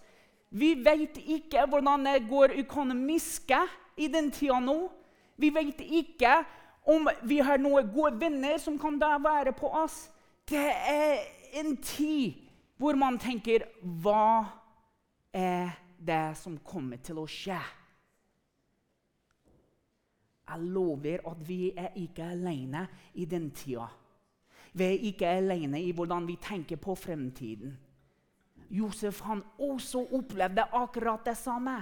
Vi 0.49 0.75
vet 0.81 1.19
ikke 1.21 1.67
hvordan 1.69 2.07
det 2.09 2.29
går 2.29 2.57
økonomisk 2.65 3.53
i 3.97 4.09
den 4.09 4.31
tida 4.33 4.61
nå. 4.61 4.89
Vi 5.37 5.51
vet 5.55 5.81
ikke 5.85 6.41
om 6.89 7.09
vi 7.29 7.41
har 7.45 7.61
noen 7.61 7.91
gode 7.93 8.17
venner 8.21 8.57
som 8.63 8.79
kan 8.81 8.97
da 8.99 9.17
være 9.23 9.53
på 9.57 9.69
oss. 9.69 10.09
Det 10.49 10.69
er 10.73 11.21
en 11.61 11.77
tid 11.77 12.45
hvor 12.79 12.97
man 12.97 13.19
tenker 13.19 13.67
Hva 13.83 14.47
det 15.99 16.37
som 16.39 16.59
kommer 16.65 17.03
til 17.03 17.19
å 17.19 17.27
skje. 17.29 17.59
Jeg 20.49 20.71
lover 20.73 21.25
at 21.29 21.43
vi 21.45 21.73
er 21.77 21.97
ikke 22.01 22.31
alene 22.33 22.87
i 23.21 23.27
den 23.29 23.51
tida. 23.53 23.89
Vi 24.73 24.85
er 24.85 25.05
ikke 25.11 25.29
alene 25.41 25.81
i 25.83 25.93
hvordan 25.93 26.27
vi 26.29 26.39
tenker 26.41 26.81
på 26.81 26.95
fremtiden. 26.97 27.77
Josef 28.71 29.21
han 29.25 29.43
også 29.59 30.07
opplevde 30.17 30.65
akkurat 30.77 31.25
det 31.25 31.37
samme. 31.41 31.77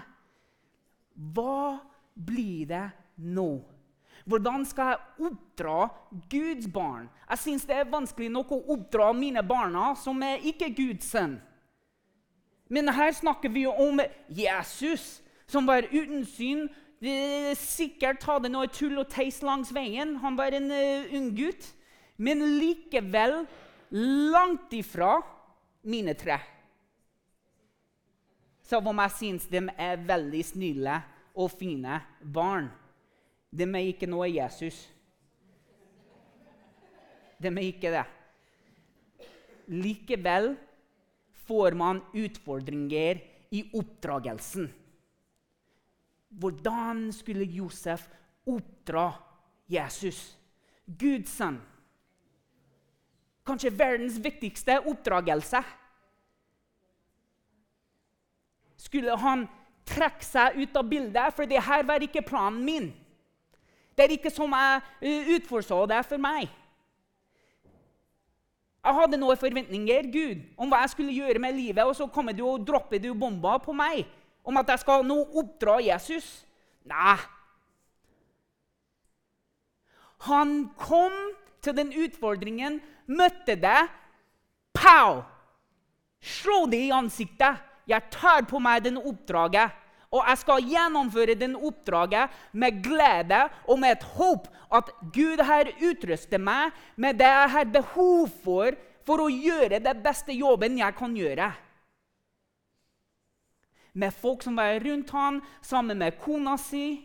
Hva 1.14 1.78
blir 2.14 2.66
det 2.70 2.84
nå? 3.22 3.50
Hvordan 4.26 4.64
skal 4.66 4.94
jeg 4.94 5.28
oppdra 5.28 5.88
Guds 6.30 6.66
barn? 6.72 7.10
Jeg 7.30 7.38
syns 7.38 7.66
det 7.66 7.76
er 7.78 7.90
vanskelig 7.90 8.30
nok 8.32 8.54
å 8.56 8.62
oppdra 8.74 9.12
mine 9.14 9.42
barna 9.46 9.92
som 9.98 10.22
er 10.26 10.42
ikke 10.46 10.72
Guds 10.74 11.12
sønn. 11.12 11.36
Men 12.68 12.90
her 12.90 13.12
snakker 13.14 13.52
vi 13.52 13.66
om 13.66 14.00
Jesus, 14.28 15.22
som 15.46 15.66
var 15.68 15.86
uten 15.92 16.24
syn. 16.26 16.66
Sikkert 17.60 18.24
hadde 18.26 18.50
noe 18.50 18.70
tull 18.72 18.98
og 18.98 19.10
teis 19.12 19.38
langs 19.44 19.70
veien. 19.74 20.16
Han 20.22 20.38
var 20.38 20.56
en 20.56 20.70
uh, 20.72 21.14
ung 21.14 21.30
gutt. 21.36 21.68
Men 22.16 22.42
likevel 22.58 23.44
langt 24.32 24.72
ifra 24.74 25.20
mine 25.86 26.16
tre. 26.18 26.40
Selv 28.66 28.90
om 28.90 28.98
jeg 29.04 29.14
syns 29.14 29.46
de 29.46 29.62
er 29.78 30.02
veldig 30.08 30.42
snille 30.42 30.98
og 31.36 31.52
fine 31.54 32.00
barn. 32.20 32.72
De 33.54 33.62
er 33.68 33.90
ikke 33.92 34.08
noe 34.10 34.26
Jesus. 34.26 34.80
De 37.38 37.52
er 37.52 37.66
ikke 37.68 37.92
det. 37.94 38.06
Likevel 39.70 40.54
får 41.46 41.76
man 41.78 42.02
utfordringer 42.12 43.22
i 43.50 43.62
oppdragelsen. 43.74 44.68
Hvordan 46.28 47.12
skulle 47.12 47.44
Josef 47.44 48.08
oppdra 48.46 49.12
Jesus, 49.70 50.36
Guds 50.86 51.32
sønn? 51.38 51.60
Kanskje 53.46 53.70
verdens 53.70 54.18
viktigste 54.18 54.80
oppdragelse. 54.90 55.62
Skulle 58.76 59.14
han 59.22 59.46
trekke 59.86 60.26
seg 60.26 60.58
ut 60.58 60.76
av 60.76 60.88
bildet, 60.90 61.34
for 61.34 61.46
det 61.46 61.62
her 61.62 61.86
var 61.86 62.02
ikke 62.02 62.26
planen 62.26 62.64
min. 62.66 62.88
Det 63.96 64.04
er 64.04 64.16
ikke 64.18 64.34
som 64.34 64.52
jeg 64.52 64.82
eh, 65.00 65.30
utforså 65.38 65.78
det 65.88 66.02
for 66.08 66.20
meg. 66.20 66.50
Jeg 68.86 68.94
hadde 68.94 69.18
noen 69.18 69.38
forventninger 69.40 70.10
Gud, 70.14 70.42
om 70.54 70.70
hva 70.70 70.84
jeg 70.84 70.92
skulle 70.92 71.14
gjøre 71.14 71.40
med 71.42 71.56
livet, 71.56 71.82
og 71.82 71.96
så 71.98 72.06
kommer 72.06 72.36
du 72.36 72.44
og 72.46 72.62
dropper 72.66 73.00
du 73.02 73.08
bomba 73.18 73.56
på 73.58 73.74
meg 73.74 74.04
om 74.46 74.60
at 74.60 74.68
jeg 74.70 74.84
skal 74.84 75.02
nå 75.02 75.16
oppdra 75.34 75.80
Jesus. 75.82 76.46
Nei. 76.86 77.16
Han 80.28 80.52
kom 80.78 81.16
til 81.66 81.74
den 81.74 81.90
utfordringen, 81.90 82.78
møtte 83.10 83.56
det. 83.58 83.80
Pow! 84.76 85.24
Slå 86.22 86.62
det 86.70 86.84
i 86.86 86.94
ansiktet. 86.94 87.58
Jeg 87.90 88.06
tar 88.14 88.46
på 88.46 88.62
meg 88.62 88.86
den 88.86 89.02
oppdraget. 89.02 89.74
Og 90.14 90.22
jeg 90.22 90.38
skal 90.38 90.68
gjennomføre 90.70 91.34
den 91.38 91.56
oppdraget 91.56 92.34
med 92.52 92.82
glede 92.84 93.46
og 93.66 93.80
med 93.82 93.96
et 93.96 94.06
håp 94.16 94.46
at 94.76 94.90
Gud 95.14 95.42
har 95.46 95.70
utrustet 95.82 96.40
meg 96.42 96.74
med 96.96 97.18
det 97.18 97.30
jeg 97.30 97.50
har 97.56 97.72
behov 97.74 98.28
for 98.44 98.76
for 99.06 99.22
å 99.22 99.30
gjøre 99.30 99.78
det 99.82 99.94
beste 100.02 100.34
jobben 100.34 100.80
jeg 100.80 100.94
kan 100.98 101.14
gjøre. 101.14 101.50
Med 103.96 104.12
folk 104.12 104.42
som 104.44 104.58
var 104.58 104.76
rundt 104.82 105.12
ham, 105.14 105.38
sammen 105.64 106.02
med 106.02 106.18
kona 106.20 106.56
si. 106.60 106.98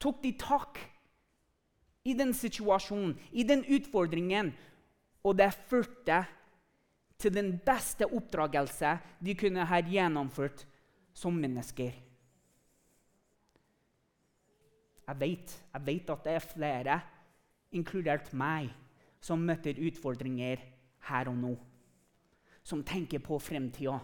Tok 0.00 0.22
de 0.22 0.32
tak 0.38 0.78
i 2.08 2.14
den 2.18 2.32
situasjonen, 2.34 3.16
i 3.30 3.44
den 3.46 3.66
utfordringen, 3.66 4.54
og 5.22 5.36
det 5.38 5.52
førte 5.68 6.22
til 6.22 6.38
den 7.30 7.54
beste 7.62 8.08
oppdragelse 8.08 8.96
de 9.22 9.34
kunne 9.38 9.66
ha 9.68 9.80
gjennomført 9.84 10.64
som 11.14 11.36
mennesker. 11.36 11.92
Jeg 15.02 15.20
vet, 15.20 15.54
jeg 15.74 15.86
vet 15.86 16.10
at 16.14 16.24
det 16.24 16.34
er 16.34 16.46
flere, 16.46 17.00
inkludert 17.72 18.30
meg, 18.32 18.70
som 19.22 19.42
møter 19.44 19.78
utfordringer 19.78 20.62
her 21.08 21.30
og 21.30 21.36
nå. 21.38 21.52
Som 22.62 22.84
tenker 22.86 23.22
på 23.22 23.38
fremtida. 23.42 23.98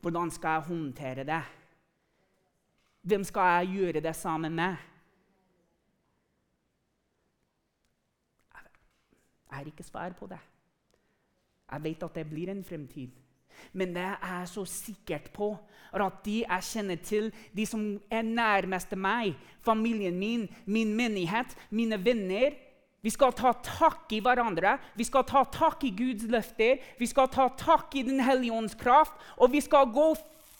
Hvordan 0.00 0.30
skal 0.30 0.58
jeg 0.58 0.68
håndtere 0.68 1.24
det? 1.26 1.42
Hvem 3.08 3.24
skal 3.24 3.54
jeg 3.56 3.74
gjøre 3.78 4.04
det 4.04 4.14
sammen 4.16 4.54
med? 4.54 4.76
Jeg 9.48 9.56
har 9.56 9.64
ikke 9.64 9.82
svar 9.82 10.12
på 10.12 10.26
det. 10.28 10.38
Jeg 11.68 11.84
vet 11.84 12.04
at 12.06 12.14
det 12.16 12.28
blir 12.30 12.50
en 12.52 12.64
fremtid. 12.64 13.10
Men 13.72 13.92
det 13.94 14.04
er 14.04 14.38
jeg 14.40 14.48
så 14.52 14.64
sikkert 14.68 15.32
på 15.34 15.52
at 15.98 16.20
de 16.24 16.42
jeg 16.44 16.66
kjenner 16.68 16.98
til, 17.02 17.30
de 17.56 17.64
som 17.66 17.82
er 18.12 18.22
nærmest 18.22 18.92
meg, 18.96 19.34
familien 19.64 20.18
min, 20.18 20.46
min 20.66 20.94
menighet, 20.96 21.56
mine 21.70 21.98
venner 22.04 22.56
Vi 22.98 23.12
skal 23.14 23.30
ta 23.32 23.52
tak 23.62 24.10
i 24.10 24.18
hverandre, 24.18 24.72
vi 24.98 25.04
skal 25.06 25.22
ta 25.22 25.44
tak 25.46 25.84
i 25.86 25.92
Guds 25.94 26.24
løfter, 26.26 26.80
vi 26.98 27.06
skal 27.06 27.28
ta 27.30 27.46
tak 27.54 27.94
i 27.94 28.02
Den 28.02 28.18
hellige 28.20 28.52
ånds 28.52 28.74
kraft, 28.74 29.14
og 29.36 29.52
vi 29.52 29.60
skal 29.62 29.86
gå 29.94 30.16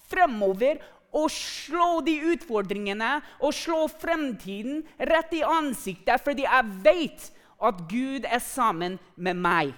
fremover 0.09 0.79
og 1.13 1.27
slå 1.35 2.01
de 2.07 2.15
utfordringene 2.31 3.11
og 3.41 3.55
slå 3.57 3.89
fremtiden 3.91 4.85
rett 5.01 5.35
i 5.35 5.43
ansiktet, 5.43 6.23
fordi 6.23 6.47
jeg 6.47 6.79
vet 6.85 7.29
at 7.59 7.83
Gud 7.91 8.23
er 8.29 8.39
sammen 8.39 8.99
med 9.17 9.35
meg. 9.35 9.75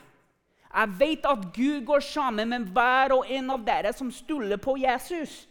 Jeg 0.70 0.94
vet 0.98 1.26
at 1.26 1.46
Gud 1.54 1.85
går 1.87 2.00
sammen 2.00 2.48
med 2.48 2.70
hver 2.74 3.14
og 3.16 3.26
en 3.28 3.50
av 3.50 3.64
dere 3.66 3.92
som 3.92 4.12
stoler 4.14 4.56
på 4.56 4.76
Jesus. 4.78 5.48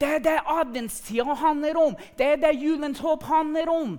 Det 0.00 0.08
er 0.08 0.22
det 0.24 0.38
adventstida 0.46 1.34
handler 1.34 1.76
om. 1.76 1.96
Det 2.18 2.26
er 2.26 2.36
det 2.40 2.54
julens 2.62 3.02
håp 3.02 3.22
handler 3.22 3.68
om. 3.68 3.98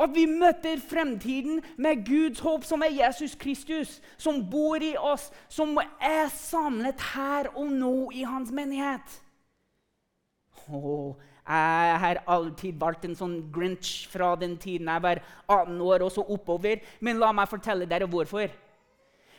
At 0.00 0.14
vi 0.14 0.24
møter 0.26 0.80
fremtiden 0.80 1.60
med 1.76 2.06
Guds 2.06 2.40
håp, 2.40 2.64
som 2.64 2.82
er 2.82 2.94
Jesus 2.94 3.34
Kristus, 3.34 4.00
som 4.16 4.40
bor 4.50 4.80
i 4.80 4.94
oss, 4.96 5.28
som 5.48 5.76
er 6.00 6.30
samlet 6.32 7.00
her 7.12 7.50
og 7.52 7.68
nå 7.72 8.10
i 8.16 8.22
hans 8.24 8.50
menighet. 8.50 9.20
Oh, 10.70 11.18
jeg 11.42 11.98
har 12.00 12.22
alltid 12.30 12.78
vært 12.80 13.04
en 13.04 13.18
sånn 13.18 13.38
grinch 13.52 14.06
fra 14.08 14.32
den 14.38 14.54
tiden 14.62 14.88
jeg 14.88 15.02
var 15.04 15.20
18 15.50 15.80
år 15.82 16.06
og 16.06 16.12
så 16.14 16.24
oppover. 16.24 16.80
Men 17.00 17.20
la 17.20 17.32
meg 17.36 17.50
fortelle 17.50 17.88
dere 17.90 18.08
hvorfor. 18.08 18.48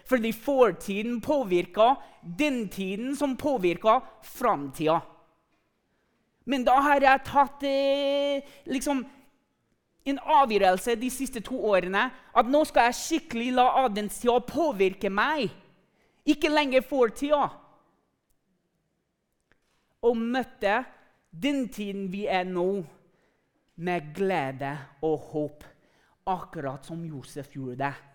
Fordi 0.04 0.32
fortiden 0.32 1.22
påvirker 1.22 1.96
den 2.38 2.68
tiden 2.70 3.16
som 3.16 3.38
påvirker 3.38 4.04
framtida. 4.24 5.00
Men 6.46 6.66
da 6.68 6.76
har 6.84 7.04
jeg 7.04 7.24
tatt 7.28 7.64
eh, 7.64 8.44
liksom, 8.68 9.04
en 10.06 10.20
avgjørelse 10.20 10.98
de 11.00 11.10
siste 11.12 11.40
to 11.46 11.56
årene 11.72 12.10
at 12.36 12.50
nå 12.52 12.64
skal 12.68 12.90
jeg 12.90 13.00
skikkelig 13.00 13.52
la 13.56 13.70
adventstida 13.86 14.42
påvirke 14.48 15.12
meg. 15.12 15.48
Ikke 16.28 16.52
lenger 16.52 16.84
fortida. 16.88 17.48
Og 20.04 20.20
møtte 20.20 20.82
den 21.32 21.70
tiden 21.72 22.10
vi 22.12 22.26
er 22.28 22.44
nå, 22.44 22.84
med 23.76 24.12
glede 24.16 24.76
og 25.02 25.30
håp. 25.32 25.64
Akkurat 26.30 26.86
som 26.86 27.02
Josef 27.08 27.56
gjorde 27.56 27.80
det 27.80 28.13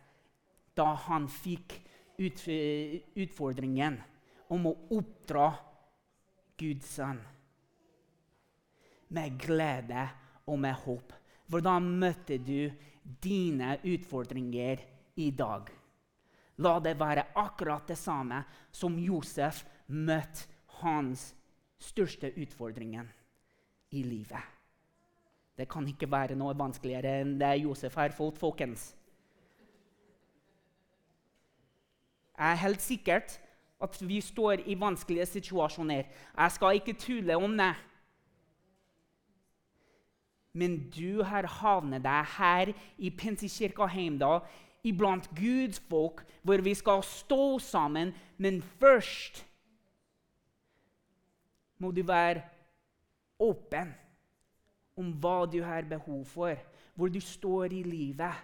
da 0.79 0.93
han 1.09 1.27
fikk 1.31 1.75
utfordringen 2.19 3.99
om 4.55 4.69
å 4.71 4.75
oppdra 4.97 5.49
Guds 6.59 6.95
sønn. 6.99 7.21
Med 9.15 9.39
glede 9.41 10.05
og 10.49 10.59
med 10.61 10.77
håp. 10.85 11.15
Hvordan 11.49 11.89
møtte 12.01 12.39
du 12.45 12.69
dine 13.03 13.79
utfordringer 13.83 14.83
i 15.21 15.31
dag? 15.33 15.71
La 16.59 16.75
det 16.83 16.97
være 16.99 17.29
akkurat 17.39 17.87
det 17.89 17.97
samme 17.99 18.43
som 18.75 18.99
Josef 18.99 19.63
møtte 19.95 20.49
hans 20.83 21.31
største 21.79 22.33
utfordringen 22.35 23.07
i 23.95 24.03
livet. 24.03 24.43
Det 25.59 25.67
kan 25.71 25.87
ikke 25.91 26.11
være 26.11 26.37
noe 26.39 26.55
vanskeligere 26.59 27.21
enn 27.23 27.39
det 27.39 27.55
Josef 27.63 27.97
har 27.99 28.15
fått, 28.15 28.39
folkens. 28.39 28.93
Jeg 32.39 32.53
er 32.53 32.63
helt 32.63 32.83
sikkert 32.83 33.41
at 33.83 34.09
vi 34.09 34.21
står 34.21 34.63
i 34.67 34.81
vanskelige 34.81 35.27
situasjoner. 35.27 36.03
Jeg 36.39 36.53
skal 36.55 36.75
ikke 36.75 36.95
tulle 36.99 37.37
om 37.37 37.59
det. 37.59 37.75
Men 40.53 40.79
du 40.91 41.23
har 41.23 41.47
havnet 41.47 42.03
deg 42.03 42.31
her 42.39 42.73
i 42.99 43.11
Pinsekirka 43.11 43.87
Heimdal 43.87 44.41
iblant 44.87 45.29
Guds 45.37 45.81
folk, 45.91 46.25
hvor 46.43 46.63
vi 46.63 46.75
skal 46.75 47.03
stå 47.03 47.59
sammen. 47.59 48.15
Men 48.39 48.63
først 48.63 49.45
må 51.79 51.91
du 51.91 52.03
være 52.03 52.43
åpen 53.39 53.95
om 54.99 55.11
hva 55.23 55.47
du 55.47 55.61
har 55.63 55.87
behov 55.87 56.25
for, 56.27 56.55
hvor 56.95 57.09
du 57.09 57.21
står 57.21 57.75
i 57.75 57.83
livet, 57.83 58.35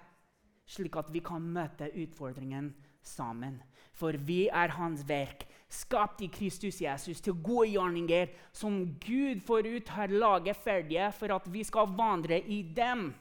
slik 0.66 0.96
at 0.96 1.10
vi 1.12 1.18
kan 1.18 1.42
møte 1.42 1.90
utfordringen 1.90 2.70
sammen. 3.06 3.60
For 3.94 4.16
vi 4.18 4.48
er 4.48 4.74
Hans 4.74 5.04
verk, 5.06 5.44
skapt 5.70 6.22
i 6.24 6.28
Kristus 6.32 6.80
Jesus 6.82 7.20
til 7.22 7.36
gode 7.42 7.70
gjerninger, 7.74 8.32
som 8.52 8.82
Gud 9.02 9.42
forut 9.46 9.88
har 9.94 10.12
laget 10.12 10.56
ferdige 10.56 11.10
for 11.14 11.34
at 11.36 11.46
vi 11.50 11.64
skal 11.64 11.94
vandre 11.96 12.40
i 12.40 12.62
dem. 12.62 13.12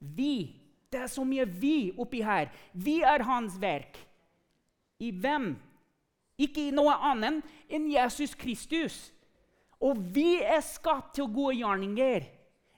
Vi 0.00 0.58
Det 0.92 1.00
er 1.00 1.08
så 1.08 1.22
mye 1.24 1.46
vi 1.48 1.92
oppi 1.96 2.18
her. 2.20 2.50
Vi 2.72 3.00
er 3.00 3.22
Hans 3.24 3.54
verk. 3.60 3.96
I 5.00 5.08
hvem? 5.10 5.54
Ikke 6.36 6.66
i 6.68 6.74
noe 6.74 6.92
annet 6.92 7.40
enn 7.72 7.86
Jesus 7.88 8.34
Kristus. 8.36 8.98
Og 9.80 9.96
vi 10.12 10.42
er 10.44 10.60
skapt 10.60 11.14
til 11.16 11.32
gode 11.32 11.56
gjerninger 11.56 12.28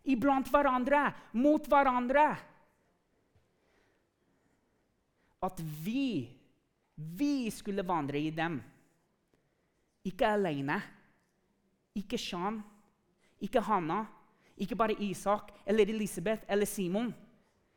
iblant 0.04 0.48
hverandre, 0.52 1.08
mot 1.32 1.66
hverandre. 1.68 2.34
At 5.44 5.60
vi, 5.60 6.24
vi 6.94 7.50
skulle 7.52 7.84
vandre 7.86 8.20
i 8.20 8.30
dem. 8.34 8.58
Ikke 10.08 10.32
alene. 10.36 10.80
Ikke 11.94 12.18
Shan, 12.18 12.58
ikke 13.44 13.62
Hanna, 13.62 14.00
ikke 14.58 14.74
bare 14.74 14.96
Isak 14.98 15.52
eller 15.66 15.86
Elisabeth 15.92 16.42
eller 16.48 16.66
Simon. 16.66 17.12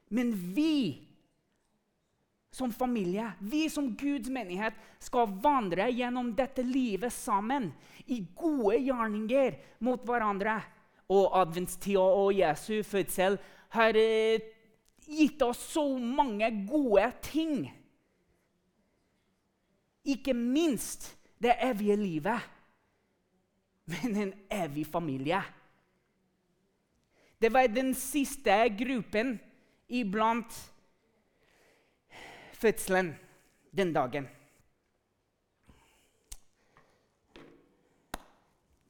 Men 0.10 0.32
vi 0.34 1.04
som 2.52 2.72
familie, 2.74 3.32
vi 3.40 3.70
som 3.70 3.92
Guds 3.96 4.30
menighet, 4.30 4.74
skal 5.00 5.30
vandre 5.44 5.90
gjennom 5.94 6.32
dette 6.36 6.64
livet 6.66 7.14
sammen. 7.14 7.70
I 8.10 8.24
gode 8.36 8.80
gjerninger 8.82 9.60
mot 9.86 10.02
hverandre. 10.08 10.62
Og 11.14 11.36
adventstida 11.38 12.02
og 12.02 12.34
Jesu 12.36 12.82
fødsel 12.84 13.38
har 13.76 14.00
gitt 15.08 15.42
oss 15.42 15.60
så 15.74 15.84
mange 15.98 16.50
gode 16.68 17.08
ting. 17.26 17.68
Ikke 20.08 20.34
minst 20.34 21.10
det 21.42 21.56
evige 21.64 21.96
livet, 22.00 22.40
men 23.88 24.16
en 24.16 24.34
evig 24.52 24.88
familie. 24.88 25.42
Det 27.42 27.52
var 27.54 27.68
den 27.70 27.94
siste 27.96 28.56
gruppen 28.80 29.38
iblant 29.88 30.56
fødselen 32.58 33.14
den 33.72 33.94
dagen. 33.94 34.28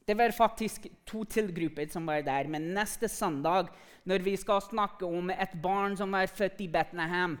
Det 0.08 0.16
var 0.16 0.32
faktisk 0.32 0.86
to 1.04 1.20
tilgrupper 1.28 1.90
som 1.92 2.06
var 2.08 2.22
der. 2.24 2.48
Men 2.48 2.70
neste 2.72 3.08
søndag, 3.12 3.68
når 4.08 4.24
vi 4.24 4.36
skal 4.40 4.62
snakke 4.64 5.04
om 5.04 5.28
et 5.30 5.52
barn 5.62 5.96
som 5.96 6.14
er 6.16 6.32
født 6.32 6.62
i 6.64 6.68
Betlehem, 6.72 7.36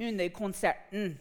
under 0.00 0.28
konserten 0.32 1.18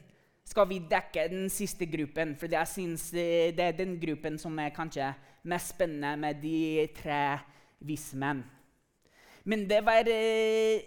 skal 0.48 0.70
vi 0.70 0.80
dekke 0.80 1.28
den 1.34 1.50
siste 1.52 1.86
gruppen. 1.86 2.36
For 2.40 2.48
jeg 2.48 2.68
synes 2.72 3.10
det 3.12 3.60
er 3.60 3.76
den 3.76 3.98
gruppen 4.00 4.40
som 4.40 4.56
er 4.60 4.72
kanskje 4.72 5.12
mest 5.44 5.76
spennende 5.76 6.16
med 6.16 6.40
de 6.42 6.88
tre 6.96 7.40
vismenn. 7.80 8.46
Men 9.44 9.68
det 9.68 9.84
var 9.86 10.08
eh, 10.08 10.80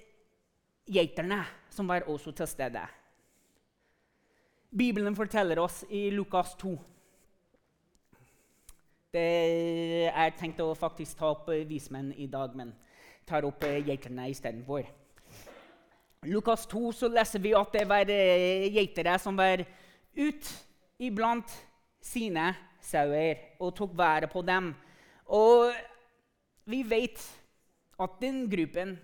geiterne 0.88 1.44
som 1.70 1.88
var 1.88 2.08
også 2.08 2.32
til 2.32 2.48
stede. 2.48 2.86
Bibelen 4.72 5.16
forteller 5.16 5.60
oss 5.60 5.84
i 5.90 6.08
Lukas 6.10 6.56
2 6.56 6.78
Det 9.08 10.08
er 10.12 10.34
tenkt 10.36 10.58
å 10.60 10.74
faktisk 10.76 11.16
ta 11.16 11.30
opp 11.32 11.46
vismenn 11.64 12.10
i 12.20 12.26
dag, 12.28 12.52
men 12.52 12.74
tar 13.24 13.46
opp 13.48 13.64
geiterne 13.64 14.26
istedenfor. 14.28 14.84
Lukas 16.28 16.66
2 16.68 16.90
så 16.92 17.08
leser 17.08 17.40
vi 17.40 17.54
at 17.56 17.72
det 17.72 17.86
var 17.88 18.12
eh, 18.12 18.66
geitere 18.74 19.14
som 19.22 19.38
var 19.38 19.62
ut 20.18 20.52
iblant 21.00 21.56
sine 22.04 22.50
sauer 22.84 23.56
og 23.56 23.72
tok 23.80 23.96
været 23.96 24.28
på 24.28 24.44
dem. 24.44 24.74
Og 25.24 25.72
vi 26.68 26.82
vet 26.84 27.24
at 27.96 28.20
den 28.20 28.44
gruppen 28.50 28.98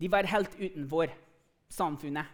de 0.00 0.12
var 0.12 0.32
helt 0.32 0.56
utenfor 0.56 1.12
samfunnet. 1.68 2.24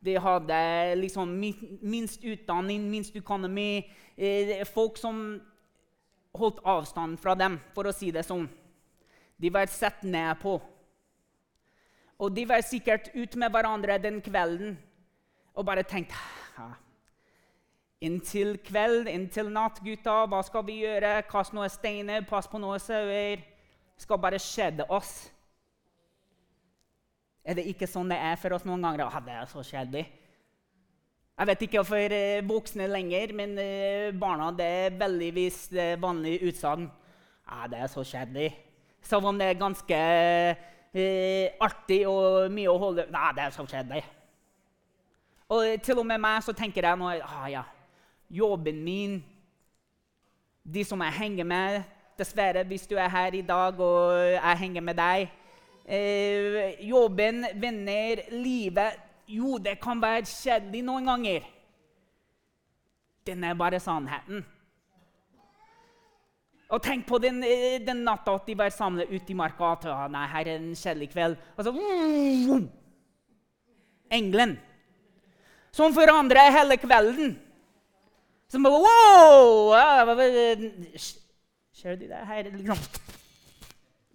De 0.00 0.16
hadde 0.16 0.60
liksom 1.02 1.36
minst 1.84 2.24
utdanning, 2.24 2.88
minst 2.88 3.16
økonomi. 3.16 3.84
Eh, 4.16 4.64
folk 4.72 4.96
som 4.96 5.42
holdt 6.34 6.60
avstand 6.66 7.18
fra 7.22 7.34
dem, 7.38 7.58
for 7.74 7.86
å 7.86 7.94
si 7.94 8.10
det 8.14 8.24
sånn. 8.26 8.48
De 9.38 9.50
var 9.50 9.70
sett 9.70 10.02
ned 10.06 10.38
på. 10.42 10.58
Og 12.18 12.32
de 12.34 12.44
var 12.46 12.62
sikkert 12.62 13.10
ute 13.14 13.38
med 13.38 13.52
hverandre 13.52 13.98
den 14.02 14.20
kvelden 14.22 14.76
og 15.54 15.66
bare 15.66 15.84
tenkt. 15.86 16.14
Inntil 18.04 18.58
kveld, 18.66 19.08
inntil 19.08 19.48
natt, 19.52 19.80
gutta, 19.84 20.24
hva 20.28 20.42
skal 20.44 20.64
vi 20.66 20.82
gjøre? 20.82 21.16
Kast 21.30 21.54
noen 21.56 21.70
steiner, 21.72 22.24
pass 22.28 22.50
på 22.50 22.60
noen 22.60 22.82
sauer. 22.82 23.42
Skal 23.98 24.20
bare 24.20 24.40
skjedde 24.42 24.86
oss. 24.92 25.30
Er 27.44 27.58
det 27.58 27.66
ikke 27.70 27.88
sånn 27.88 28.10
det 28.10 28.18
er 28.18 28.36
for 28.40 28.56
oss 28.56 28.66
noen 28.66 28.82
ganger? 28.84 29.06
Ja, 29.06 29.22
det 29.24 29.34
er 29.38 29.48
så 29.48 29.64
kjedelig. 29.64 30.04
Jeg 31.34 31.48
vet 31.50 31.62
ikke 31.66 31.82
for 31.82 32.12
eh, 32.14 32.44
voksne 32.46 32.86
lenger, 32.86 33.32
men 33.34 33.56
eh, 33.58 34.12
barna 34.14 34.52
det 34.54 34.66
er 34.66 34.98
veldig 35.00 35.30
visst 35.34 35.72
eh, 35.74 35.96
vanlig 35.98 36.36
utsagn. 36.46 36.84
Ja, 37.48 37.66
det 37.70 37.80
er 37.82 37.88
så 37.90 38.04
kjedelig. 38.06 38.52
Som 39.02 39.24
om 39.26 39.38
det 39.38 39.48
er 39.50 39.58
ganske 39.58 39.98
eh, 40.94 41.56
artig 41.60 42.04
og 42.06 42.52
mye 42.54 42.70
å 42.70 42.78
holde 42.78 43.08
Nei, 43.10 43.32
det 43.34 43.42
er 43.48 43.56
så 43.56 43.64
kjedelig. 43.66 44.04
Og 45.50 45.82
til 45.82 45.98
og 46.00 46.06
med 46.06 46.22
meg 46.22 46.44
så 46.46 46.54
tenker 46.56 46.86
jeg 46.86 47.00
nå 47.00 47.10
ah, 47.18 47.48
ja, 47.50 47.64
Jobben 48.30 48.78
min, 48.86 49.16
de 50.62 50.84
som 50.86 51.02
jeg 51.02 51.18
henger 51.18 51.48
med 51.50 51.80
Dessverre, 52.18 52.62
hvis 52.62 52.86
du 52.86 52.94
er 52.94 53.10
her 53.10 53.34
i 53.34 53.42
dag 53.42 53.80
og 53.82 54.14
jeg 54.36 54.60
henger 54.62 54.86
med 54.86 54.96
deg 55.02 55.26
eh, 55.82 56.78
jobben, 56.86 57.42
venner, 57.58 58.22
livet 58.30 59.02
Jo, 59.26 59.58
det 59.58 59.78
kan 59.82 60.00
være 60.02 60.26
kjedelig 60.28 60.82
noen 60.84 61.08
ganger. 61.08 61.46
Den 63.24 63.44
er 63.44 63.56
bare 63.56 63.80
sannheten. 63.80 64.44
Og 66.74 66.82
tenk 66.82 67.06
på 67.06 67.18
den, 67.22 67.42
eh, 67.44 67.78
den 67.84 68.04
natta 68.04 68.34
at 68.34 68.46
de 68.46 68.56
var 68.58 68.70
samlet 68.70 69.10
ute 69.10 69.32
i 69.32 69.34
marka. 69.36 69.72
At, 69.72 70.10
nei, 70.10 70.26
her 70.28 70.48
er 70.48 70.56
en 70.56 70.74
kjedelig 70.74 71.10
kveld. 71.12 71.36
Og 71.56 71.64
så 71.64 71.72
vroom, 71.72 72.70
Engelen. 74.12 74.58
Som 75.72 75.94
forandrer 75.94 76.52
hele 76.52 76.76
kvelden. 76.76 77.38
Som 78.48 78.62
bare 78.62 78.80
Wow! 78.84 79.72
Ser 81.72 81.96
du 81.96 82.06
det 82.06 82.26
her? 82.26 82.42
Liksom. 82.50 82.78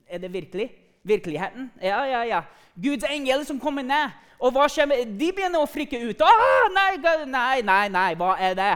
Er 0.07 0.17
det 0.17 0.33
virkelig? 0.33 0.69
virkeligheten. 1.03 1.71
Ja, 1.81 2.03
ja, 2.05 2.23
ja. 2.25 2.41
Guds 2.81 3.05
engel 3.09 3.45
som 3.45 3.59
kommer 3.59 3.85
ned. 3.85 4.15
Og 4.39 4.53
hva 4.55 4.69
skjer 4.71 4.87
med 4.87 5.17
De 5.19 5.31
begynner 5.35 5.59
å 5.59 5.69
frikke 5.69 5.99
ut. 5.99 6.21
Ah, 6.23 6.69
nei, 6.71 6.93
nei, 7.27 7.61
nei, 7.65 7.87
nei, 7.91 8.11
hva 8.19 8.35
er 8.39 8.55
det? 8.55 8.73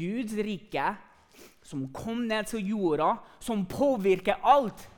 Guds 0.00 0.32
rike, 0.40 0.86
som 1.62 1.84
kom 1.94 2.24
ned 2.26 2.48
til 2.48 2.72
jorda, 2.72 3.14
som 3.40 3.66
påvirker 3.68 4.40
alt. 4.42 4.88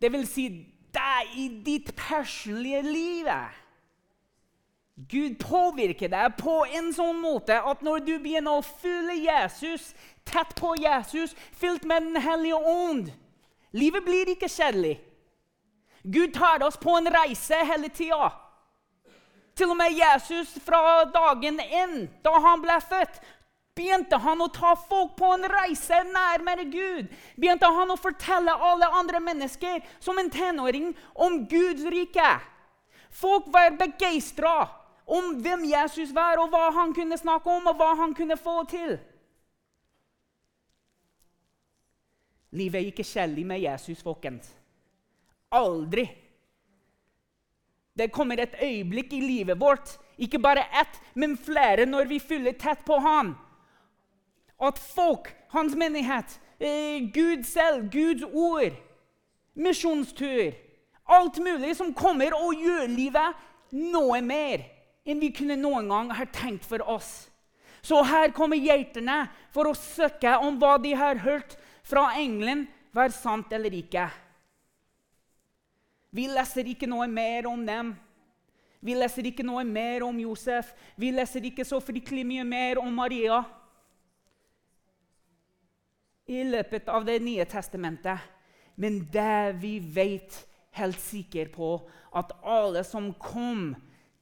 Det 0.00 0.10
vil 0.12 0.24
si 0.26 0.48
deg 0.94 1.36
i 1.36 1.48
ditt 1.66 1.92
personlige 1.98 2.82
liv. 2.86 3.28
Gud 5.08 5.36
påvirker 5.38 6.10
deg 6.10 6.34
på 6.40 6.64
en 6.74 6.88
sånn 6.96 7.20
måte 7.22 7.54
at 7.54 7.84
når 7.86 8.00
du 8.06 8.16
begynner 8.18 8.58
å 8.58 8.64
følge 8.66 9.20
Jesus, 9.28 9.92
tett 10.26 10.56
på 10.58 10.72
Jesus, 10.80 11.36
fylt 11.54 11.84
med 11.86 12.08
Den 12.08 12.22
hellige 12.22 12.58
ånd 12.58 13.12
Livet 13.76 14.04
blir 14.04 14.30
ikke 14.32 14.48
kjedelig. 14.48 14.96
Gud 16.08 16.34
tar 16.34 16.62
oss 16.64 16.76
på 16.80 16.96
en 16.96 17.10
reise 17.12 17.56
hele 17.68 17.88
tida. 17.92 18.30
Til 19.58 19.72
og 19.72 19.76
med 19.76 19.92
Jesus 19.92 20.54
fra 20.64 21.04
dagen 21.10 21.58
inn, 21.60 22.06
da 22.24 22.38
han 22.40 22.62
ble 22.62 22.78
født, 22.80 23.18
begynte 23.78 24.18
han 24.22 24.40
å 24.42 24.48
ta 24.54 24.72
folk 24.78 25.16
på 25.18 25.32
en 25.34 25.46
reise 25.50 25.98
nærmere 26.08 26.64
Gud. 26.70 27.10
Begynte 27.36 27.68
han 27.74 27.92
å 27.92 27.98
fortelle 27.98 28.54
alle 28.70 28.88
andre 29.00 29.20
mennesker 29.22 29.82
som 30.02 30.18
en 30.18 30.30
tenåring 30.30 30.92
om 31.14 31.42
Guds 31.50 31.84
rike. 31.90 32.30
Folk 33.10 33.50
var 33.54 33.76
begeistra 33.78 34.68
om 35.08 35.36
hvem 35.42 35.64
Jesus 35.70 36.12
var, 36.14 36.40
og 36.40 36.52
hva 36.52 36.68
han 36.76 36.92
kunne 36.94 37.18
snakke 37.18 37.50
om, 37.50 37.70
og 37.70 37.78
hva 37.80 37.94
han 38.02 38.14
kunne 38.14 38.36
få 38.36 38.60
til. 38.70 38.98
Livet 42.52 42.80
er 42.80 42.92
ikke 42.92 43.04
kjedelig 43.04 43.46
med 43.46 43.62
Jesus, 43.64 44.02
folkens. 44.04 44.57
Aldri. 45.50 46.08
Det 47.98 48.12
kommer 48.14 48.38
et 48.38 48.54
øyeblikk 48.62 49.12
i 49.12 49.20
livet 49.20 49.58
vårt, 49.60 49.96
ikke 50.18 50.38
bare 50.38 50.66
ett, 50.80 51.00
men 51.14 51.36
flere, 51.36 51.86
når 51.86 52.06
vi 52.10 52.20
fyller 52.22 52.52
tett 52.52 52.84
på 52.86 52.98
Han. 53.02 53.34
At 54.60 54.78
folk, 54.78 55.32
hans 55.50 55.74
menighet, 55.74 56.38
eh, 56.60 57.10
Gud 57.14 57.44
selv, 57.46 57.90
Guds 57.90 58.24
ord, 58.32 58.74
misjonstur 59.54 60.54
Alt 61.08 61.38
mulig 61.40 61.72
som 61.76 61.94
kommer 61.96 62.34
og 62.36 62.58
gjør 62.60 62.84
livet 62.92 63.44
noe 63.72 64.20
mer 64.20 64.66
enn 65.08 65.22
vi 65.22 65.30
kunne 65.32 65.56
noen 65.56 65.88
gang 65.88 66.10
ha 66.12 66.26
tenkt 66.28 66.66
for 66.68 66.84
oss. 66.84 67.30
Så 67.80 68.02
her 68.04 68.28
kommer 68.36 68.60
geitene 68.60 69.22
for 69.54 69.70
å 69.70 69.76
søke 69.78 70.34
om 70.44 70.58
hva 70.60 70.74
de 70.82 70.92
har 70.98 71.22
hørt 71.24 71.56
fra 71.88 72.10
engelen, 72.20 72.66
var 72.92 73.08
sant 73.14 73.52
eller 73.56 73.72
ikke. 73.72 74.04
Vi 76.10 76.26
leser 76.30 76.68
ikke 76.70 76.88
noe 76.88 77.06
mer 77.10 77.46
om 77.50 77.64
dem. 77.66 77.92
Vi 78.80 78.94
leser 78.94 79.26
ikke 79.28 79.44
noe 79.46 79.64
mer 79.66 80.04
om 80.06 80.18
Josef. 80.22 80.70
Vi 80.96 81.10
leser 81.12 81.44
ikke 81.50 81.66
så 81.66 81.80
fryktelig 81.82 82.24
mye 82.26 82.44
mer 82.46 82.80
om 82.82 82.92
Maria 82.94 83.42
i 86.28 86.44
løpet 86.44 86.88
av 86.92 87.06
Det 87.08 87.18
nye 87.24 87.44
testamentet. 87.48 88.18
Men 88.74 89.00
det 89.10 89.58
vi 89.58 89.78
vet 89.80 90.36
helt 90.78 91.00
sikkert 91.00 91.52
på, 91.56 91.70
at 92.14 92.30
alle 92.44 92.84
som 92.86 93.10
kom 93.18 93.72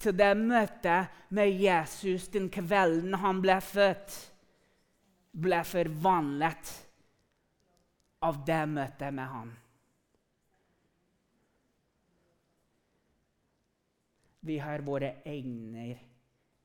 til 0.01 0.15
det 0.17 0.33
møtet 0.39 1.13
med 1.35 1.53
Jesus 1.61 2.29
den 2.33 2.49
kvelden 2.53 3.19
han 3.21 3.43
ble 3.45 3.59
født, 3.61 4.17
ble 5.37 5.61
forvandlet 5.69 6.73
av 8.25 8.41
det 8.47 8.63
møtet 8.71 9.13
med 9.13 9.29
ham. 9.29 9.53
Vi 14.47 14.59
har 14.59 14.79
våre 14.79 15.09
egne 15.25 15.99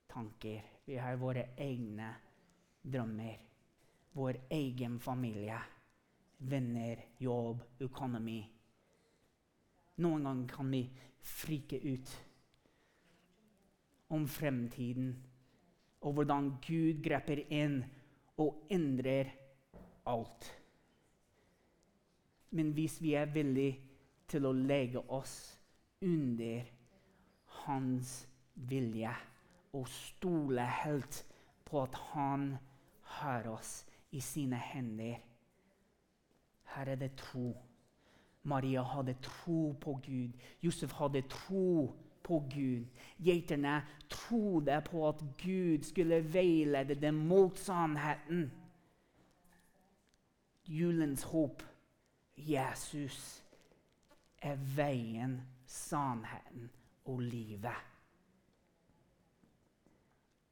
tanker, 0.08 0.64
vi 0.86 0.98
har 1.02 1.16
våre 1.18 1.48
egne 1.58 2.12
drømmer. 2.82 3.40
Vår 4.14 4.38
egen 4.50 5.00
familie, 5.00 5.58
venner, 6.38 7.00
jobb, 7.18 7.64
økonomi. 7.82 8.42
Noen 9.98 10.28
ganger 10.28 10.52
kan 10.52 10.70
vi 10.70 10.82
frike 11.26 11.80
ut 11.82 12.12
om 14.14 14.28
fremtiden 14.30 15.16
og 16.02 16.20
hvordan 16.20 16.52
Gud 16.68 17.00
grepper 17.02 17.42
inn 17.50 17.80
og 18.42 18.68
endrer 18.70 19.32
alt. 20.12 20.52
Men 22.54 22.76
hvis 22.78 23.00
vi 23.02 23.16
er 23.18 23.34
villige 23.34 23.80
til 24.30 24.46
å 24.46 24.54
legge 24.54 25.02
oss 25.10 25.34
under 26.06 26.70
hans 27.66 28.28
vilje 28.56 29.12
og 29.74 29.88
stole 29.88 30.66
helt 30.84 31.26
på 31.66 31.84
at 31.84 31.96
han 32.12 32.56
har 33.18 33.48
oss 33.52 33.86
i 34.12 34.20
sine 34.20 34.60
hender. 34.60 35.20
Her 36.76 36.92
er 36.92 36.96
det 36.96 37.16
tro. 37.20 37.54
Maria 38.44 38.82
hadde 38.84 39.16
tro 39.22 39.72
på 39.82 40.00
Gud. 40.06 40.32
Josef 40.64 40.92
hadde 40.92 41.22
tro 41.30 41.92
på 42.24 42.40
Gud. 42.54 42.86
Geiterne 43.24 43.82
trodde 44.10 44.82
på 44.86 45.08
at 45.10 45.24
Gud 45.44 45.84
skulle 45.84 46.34
veilede 46.34 46.96
dem 46.96 47.14
mot 47.14 47.58
sannheten. 47.58 48.52
Julens 50.66 51.24
håp, 51.24 51.64
Jesus, 52.38 53.44
er 54.42 54.56
veien, 54.56 55.42
sannheten 55.66 56.70
og 57.12 57.20
livet. 57.20 57.90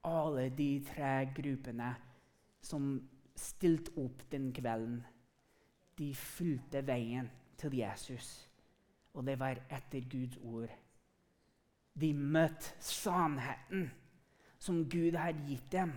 Alle 0.03 0.49
de 0.57 0.69
tre 0.87 1.13
gruppene 1.35 1.93
som 2.61 2.91
stilte 3.39 3.95
opp 3.99 4.25
den 4.31 4.51
kvelden, 4.55 4.99
de 5.99 6.11
fulgte 6.15 6.83
veien 6.87 7.29
til 7.59 7.75
Jesus. 7.79 8.49
Og 9.13 9.25
det 9.27 9.39
var 9.39 9.59
etter 9.71 10.05
Guds 10.11 10.37
ord. 10.43 10.71
De 11.99 12.13
møtte 12.13 12.75
sannheten 12.79 13.89
som 14.59 14.83
Gud 14.89 15.17
hadde 15.19 15.47
gitt 15.47 15.71
dem. 15.71 15.91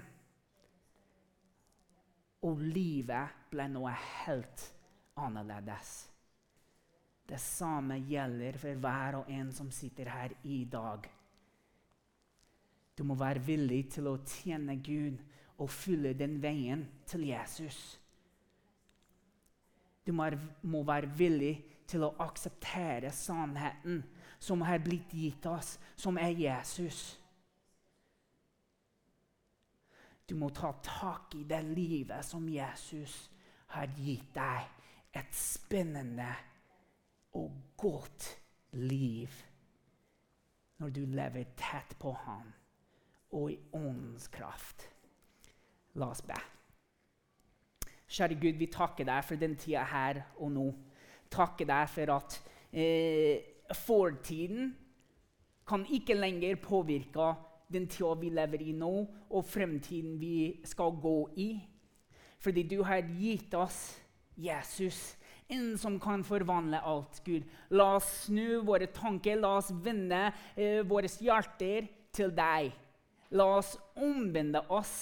Og 2.42 2.58
livet 2.58 3.44
ble 3.50 3.68
noe 3.70 3.92
helt 3.94 4.64
annerledes. 5.18 6.11
Det 7.28 7.38
samme 7.40 8.00
gjelder 8.08 8.58
for 8.60 8.80
hver 8.82 9.20
og 9.20 9.30
en 9.30 9.52
som 9.54 9.70
sitter 9.72 10.10
her 10.10 10.34
i 10.44 10.64
dag. 10.70 11.06
Du 12.98 13.04
må 13.08 13.16
være 13.16 13.40
villig 13.46 13.86
til 13.94 14.10
å 14.10 14.18
tjene 14.26 14.76
Gud 14.84 15.20
og 15.62 15.70
fylle 15.72 16.12
den 16.18 16.36
veien 16.42 16.84
til 17.08 17.24
Jesus. 17.30 17.78
Du 20.06 20.12
må 20.12 20.82
være 20.84 21.08
villig 21.16 21.54
til 21.86 22.04
å 22.04 22.14
akseptere 22.24 23.12
sannheten 23.14 24.02
som 24.42 24.62
har 24.66 24.82
blitt 24.82 25.12
gitt 25.14 25.46
oss, 25.46 25.76
som 25.96 26.18
er 26.18 26.34
Jesus. 26.34 27.02
Du 30.26 30.34
må 30.38 30.50
ta 30.50 30.72
tak 30.82 31.34
i 31.38 31.44
det 31.46 31.60
livet 31.70 32.24
som 32.26 32.48
Jesus 32.48 33.28
har 33.74 33.90
gitt 33.98 34.32
deg. 34.34 34.70
Et 35.12 35.34
spennende 35.36 36.30
og 37.38 37.52
godt 37.76 38.28
liv 38.72 39.28
når 40.82 40.90
du 40.90 41.04
lever 41.06 41.52
tett 41.56 41.94
på 41.98 42.12
ham 42.24 42.48
og 43.32 43.52
i 43.52 43.58
åndens 43.72 44.28
kraft. 44.28 44.88
La 45.94 46.10
oss 46.12 46.22
be. 46.24 46.36
Kjære 48.12 48.36
Gud, 48.40 48.58
vi 48.60 48.68
takker 48.72 49.08
deg 49.08 49.24
for 49.24 49.40
den 49.40 49.54
tida 49.56 49.84
her 49.88 50.20
og 50.36 50.52
nå. 50.52 50.66
Takker 51.32 51.68
deg 51.68 51.88
for 51.88 52.12
at 52.18 52.36
eh, 52.72 53.40
fortiden 53.72 54.74
kan 55.68 55.86
ikke 55.88 56.18
lenger 56.18 56.60
påvirke 56.60 57.30
den 57.72 57.86
tida 57.88 58.12
vi 58.20 58.28
lever 58.34 58.66
i 58.66 58.74
nå, 58.76 58.92
og 59.30 59.46
fremtiden 59.48 60.18
vi 60.20 60.60
skal 60.68 60.92
gå 61.00 61.16
i. 61.40 61.50
Fordi 62.42 62.66
du 62.68 62.82
har 62.82 63.00
gitt 63.16 63.54
oss 63.54 63.78
Jesus, 64.36 65.16
en 65.52 65.72
som 65.78 65.98
kan 66.00 66.24
forvandle 66.26 66.80
alt. 66.80 67.22
Gud, 67.24 67.48
la 67.70 67.96
oss 67.98 68.08
snu 68.26 68.62
våre 68.66 68.88
tanker, 68.94 69.40
la 69.40 69.56
oss 69.60 69.72
vende 69.84 70.28
eh, 70.56 70.80
våre 70.86 71.10
hjerter 71.10 71.88
til 72.12 72.32
deg. 72.36 72.72
La 73.32 73.48
oss 73.58 73.76
omvende 73.96 74.60
oss 74.72 74.94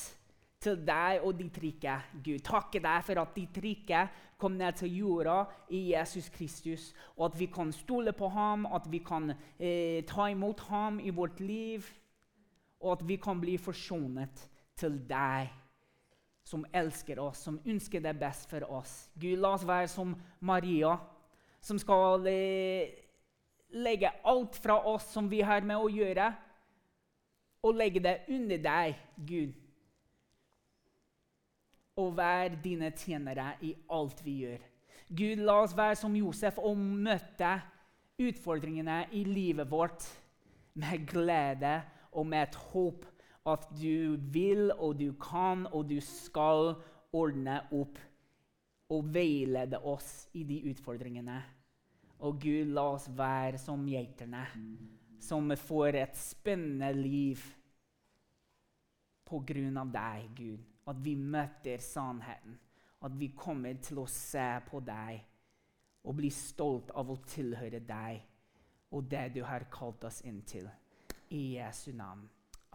til 0.61 0.77
deg 0.85 1.23
og 1.25 1.39
ditt 1.39 1.57
rike, 1.63 1.95
Gud. 2.21 2.43
Takke 2.45 2.83
deg 2.85 3.07
for 3.07 3.23
at 3.23 3.33
ditt 3.37 3.57
rike 3.65 4.05
kom 4.41 4.57
ned 4.57 4.77
til 4.81 4.93
jorda 5.01 5.43
i 5.77 5.91
Jesus 5.93 6.31
Kristus, 6.33 6.91
og 7.17 7.31
at 7.31 7.39
vi 7.41 7.49
kan 7.53 7.73
stole 7.77 8.13
på 8.17 8.29
ham, 8.33 8.67
at 8.67 8.87
vi 8.89 9.03
kan 9.05 9.33
eh, 9.59 10.01
ta 10.09 10.29
imot 10.33 10.61
ham 10.69 11.01
i 11.01 11.13
vårt 11.13 11.41
liv, 11.45 11.85
og 12.81 12.99
at 12.99 13.09
vi 13.09 13.19
kan 13.21 13.41
bli 13.41 13.59
forsonet 13.61 14.47
til 14.81 14.97
deg, 15.09 15.51
som 16.45 16.65
elsker 16.75 17.21
oss, 17.23 17.45
som 17.47 17.61
ønsker 17.67 18.03
det 18.03 18.17
best 18.19 18.49
for 18.51 18.65
oss. 18.73 19.09
Gud, 19.15 19.39
la 19.39 19.55
oss 19.55 19.67
være 19.67 19.89
som 19.93 20.15
Maria, 20.41 20.97
som 21.61 21.79
skal 21.79 22.27
eh, 22.31 22.91
legge 23.71 24.11
alt 24.27 24.57
fra 24.59 24.81
oss 24.91 25.13
som 25.13 25.29
vi 25.31 25.43
har 25.47 25.67
med 25.67 25.79
å 25.79 25.91
gjøre, 25.93 26.31
og 27.61 27.77
legge 27.77 28.01
det 28.01 28.23
under 28.33 28.63
deg, 28.65 29.03
Gud 29.29 29.59
og 32.01 32.17
være 32.17 32.59
dine 32.65 32.91
tjenere 32.97 33.55
i 33.67 33.75
alt 33.93 34.25
vi 34.25 34.37
gjør. 34.45 34.65
Gud, 35.11 35.43
la 35.45 35.61
oss 35.65 35.77
være 35.77 35.99
som 35.99 36.17
Josef 36.17 36.59
og 36.63 36.79
møte 36.79 37.57
utfordringene 38.21 39.03
i 39.17 39.25
livet 39.27 39.71
vårt 39.71 40.07
med 40.79 41.07
glede 41.11 41.81
og 42.13 42.27
med 42.27 42.47
et 42.47 42.59
håp 42.71 43.07
at 43.49 43.67
du 43.73 44.17
vil 44.33 44.71
og 44.77 44.99
du 45.01 45.13
kan 45.21 45.67
og 45.73 45.89
du 45.89 45.99
skal 46.05 46.75
ordne 47.17 47.61
opp 47.73 47.99
og 48.91 49.07
veilede 49.15 49.79
oss 49.87 50.29
i 50.35 50.45
de 50.45 50.61
utfordringene. 50.71 51.39
Og 52.21 52.41
Gud, 52.43 52.73
la 52.75 52.85
oss 52.93 53.07
være 53.17 53.59
som 53.59 53.87
geitene, 53.89 54.43
som 55.23 55.49
får 55.57 55.97
et 56.03 56.19
spennende 56.19 56.91
liv 56.97 57.41
på 59.25 59.41
grunn 59.47 59.79
av 59.81 59.93
deg, 59.95 60.27
Gud. 60.37 60.67
At 60.91 60.99
vi 61.05 61.15
møter 61.15 61.81
sannheten. 61.81 62.59
At 63.01 63.15
vi 63.17 63.31
kommer 63.33 63.79
til 63.81 64.03
å 64.03 64.09
se 64.11 64.49
på 64.67 64.83
deg 64.85 65.23
og 66.05 66.17
bli 66.19 66.29
stolt 66.33 66.91
av 66.97 67.13
å 67.13 67.21
tilhøre 67.29 67.81
deg 67.85 68.21
og 68.91 69.07
det 69.09 69.29
du 69.37 69.41
har 69.47 69.69
kalt 69.73 70.05
oss 70.09 70.21
inn 70.27 70.43
til. 70.49 70.69
I 71.31 71.43
Jesu 71.61 71.93
navn. 71.95 72.27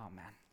Amen. 0.02 0.45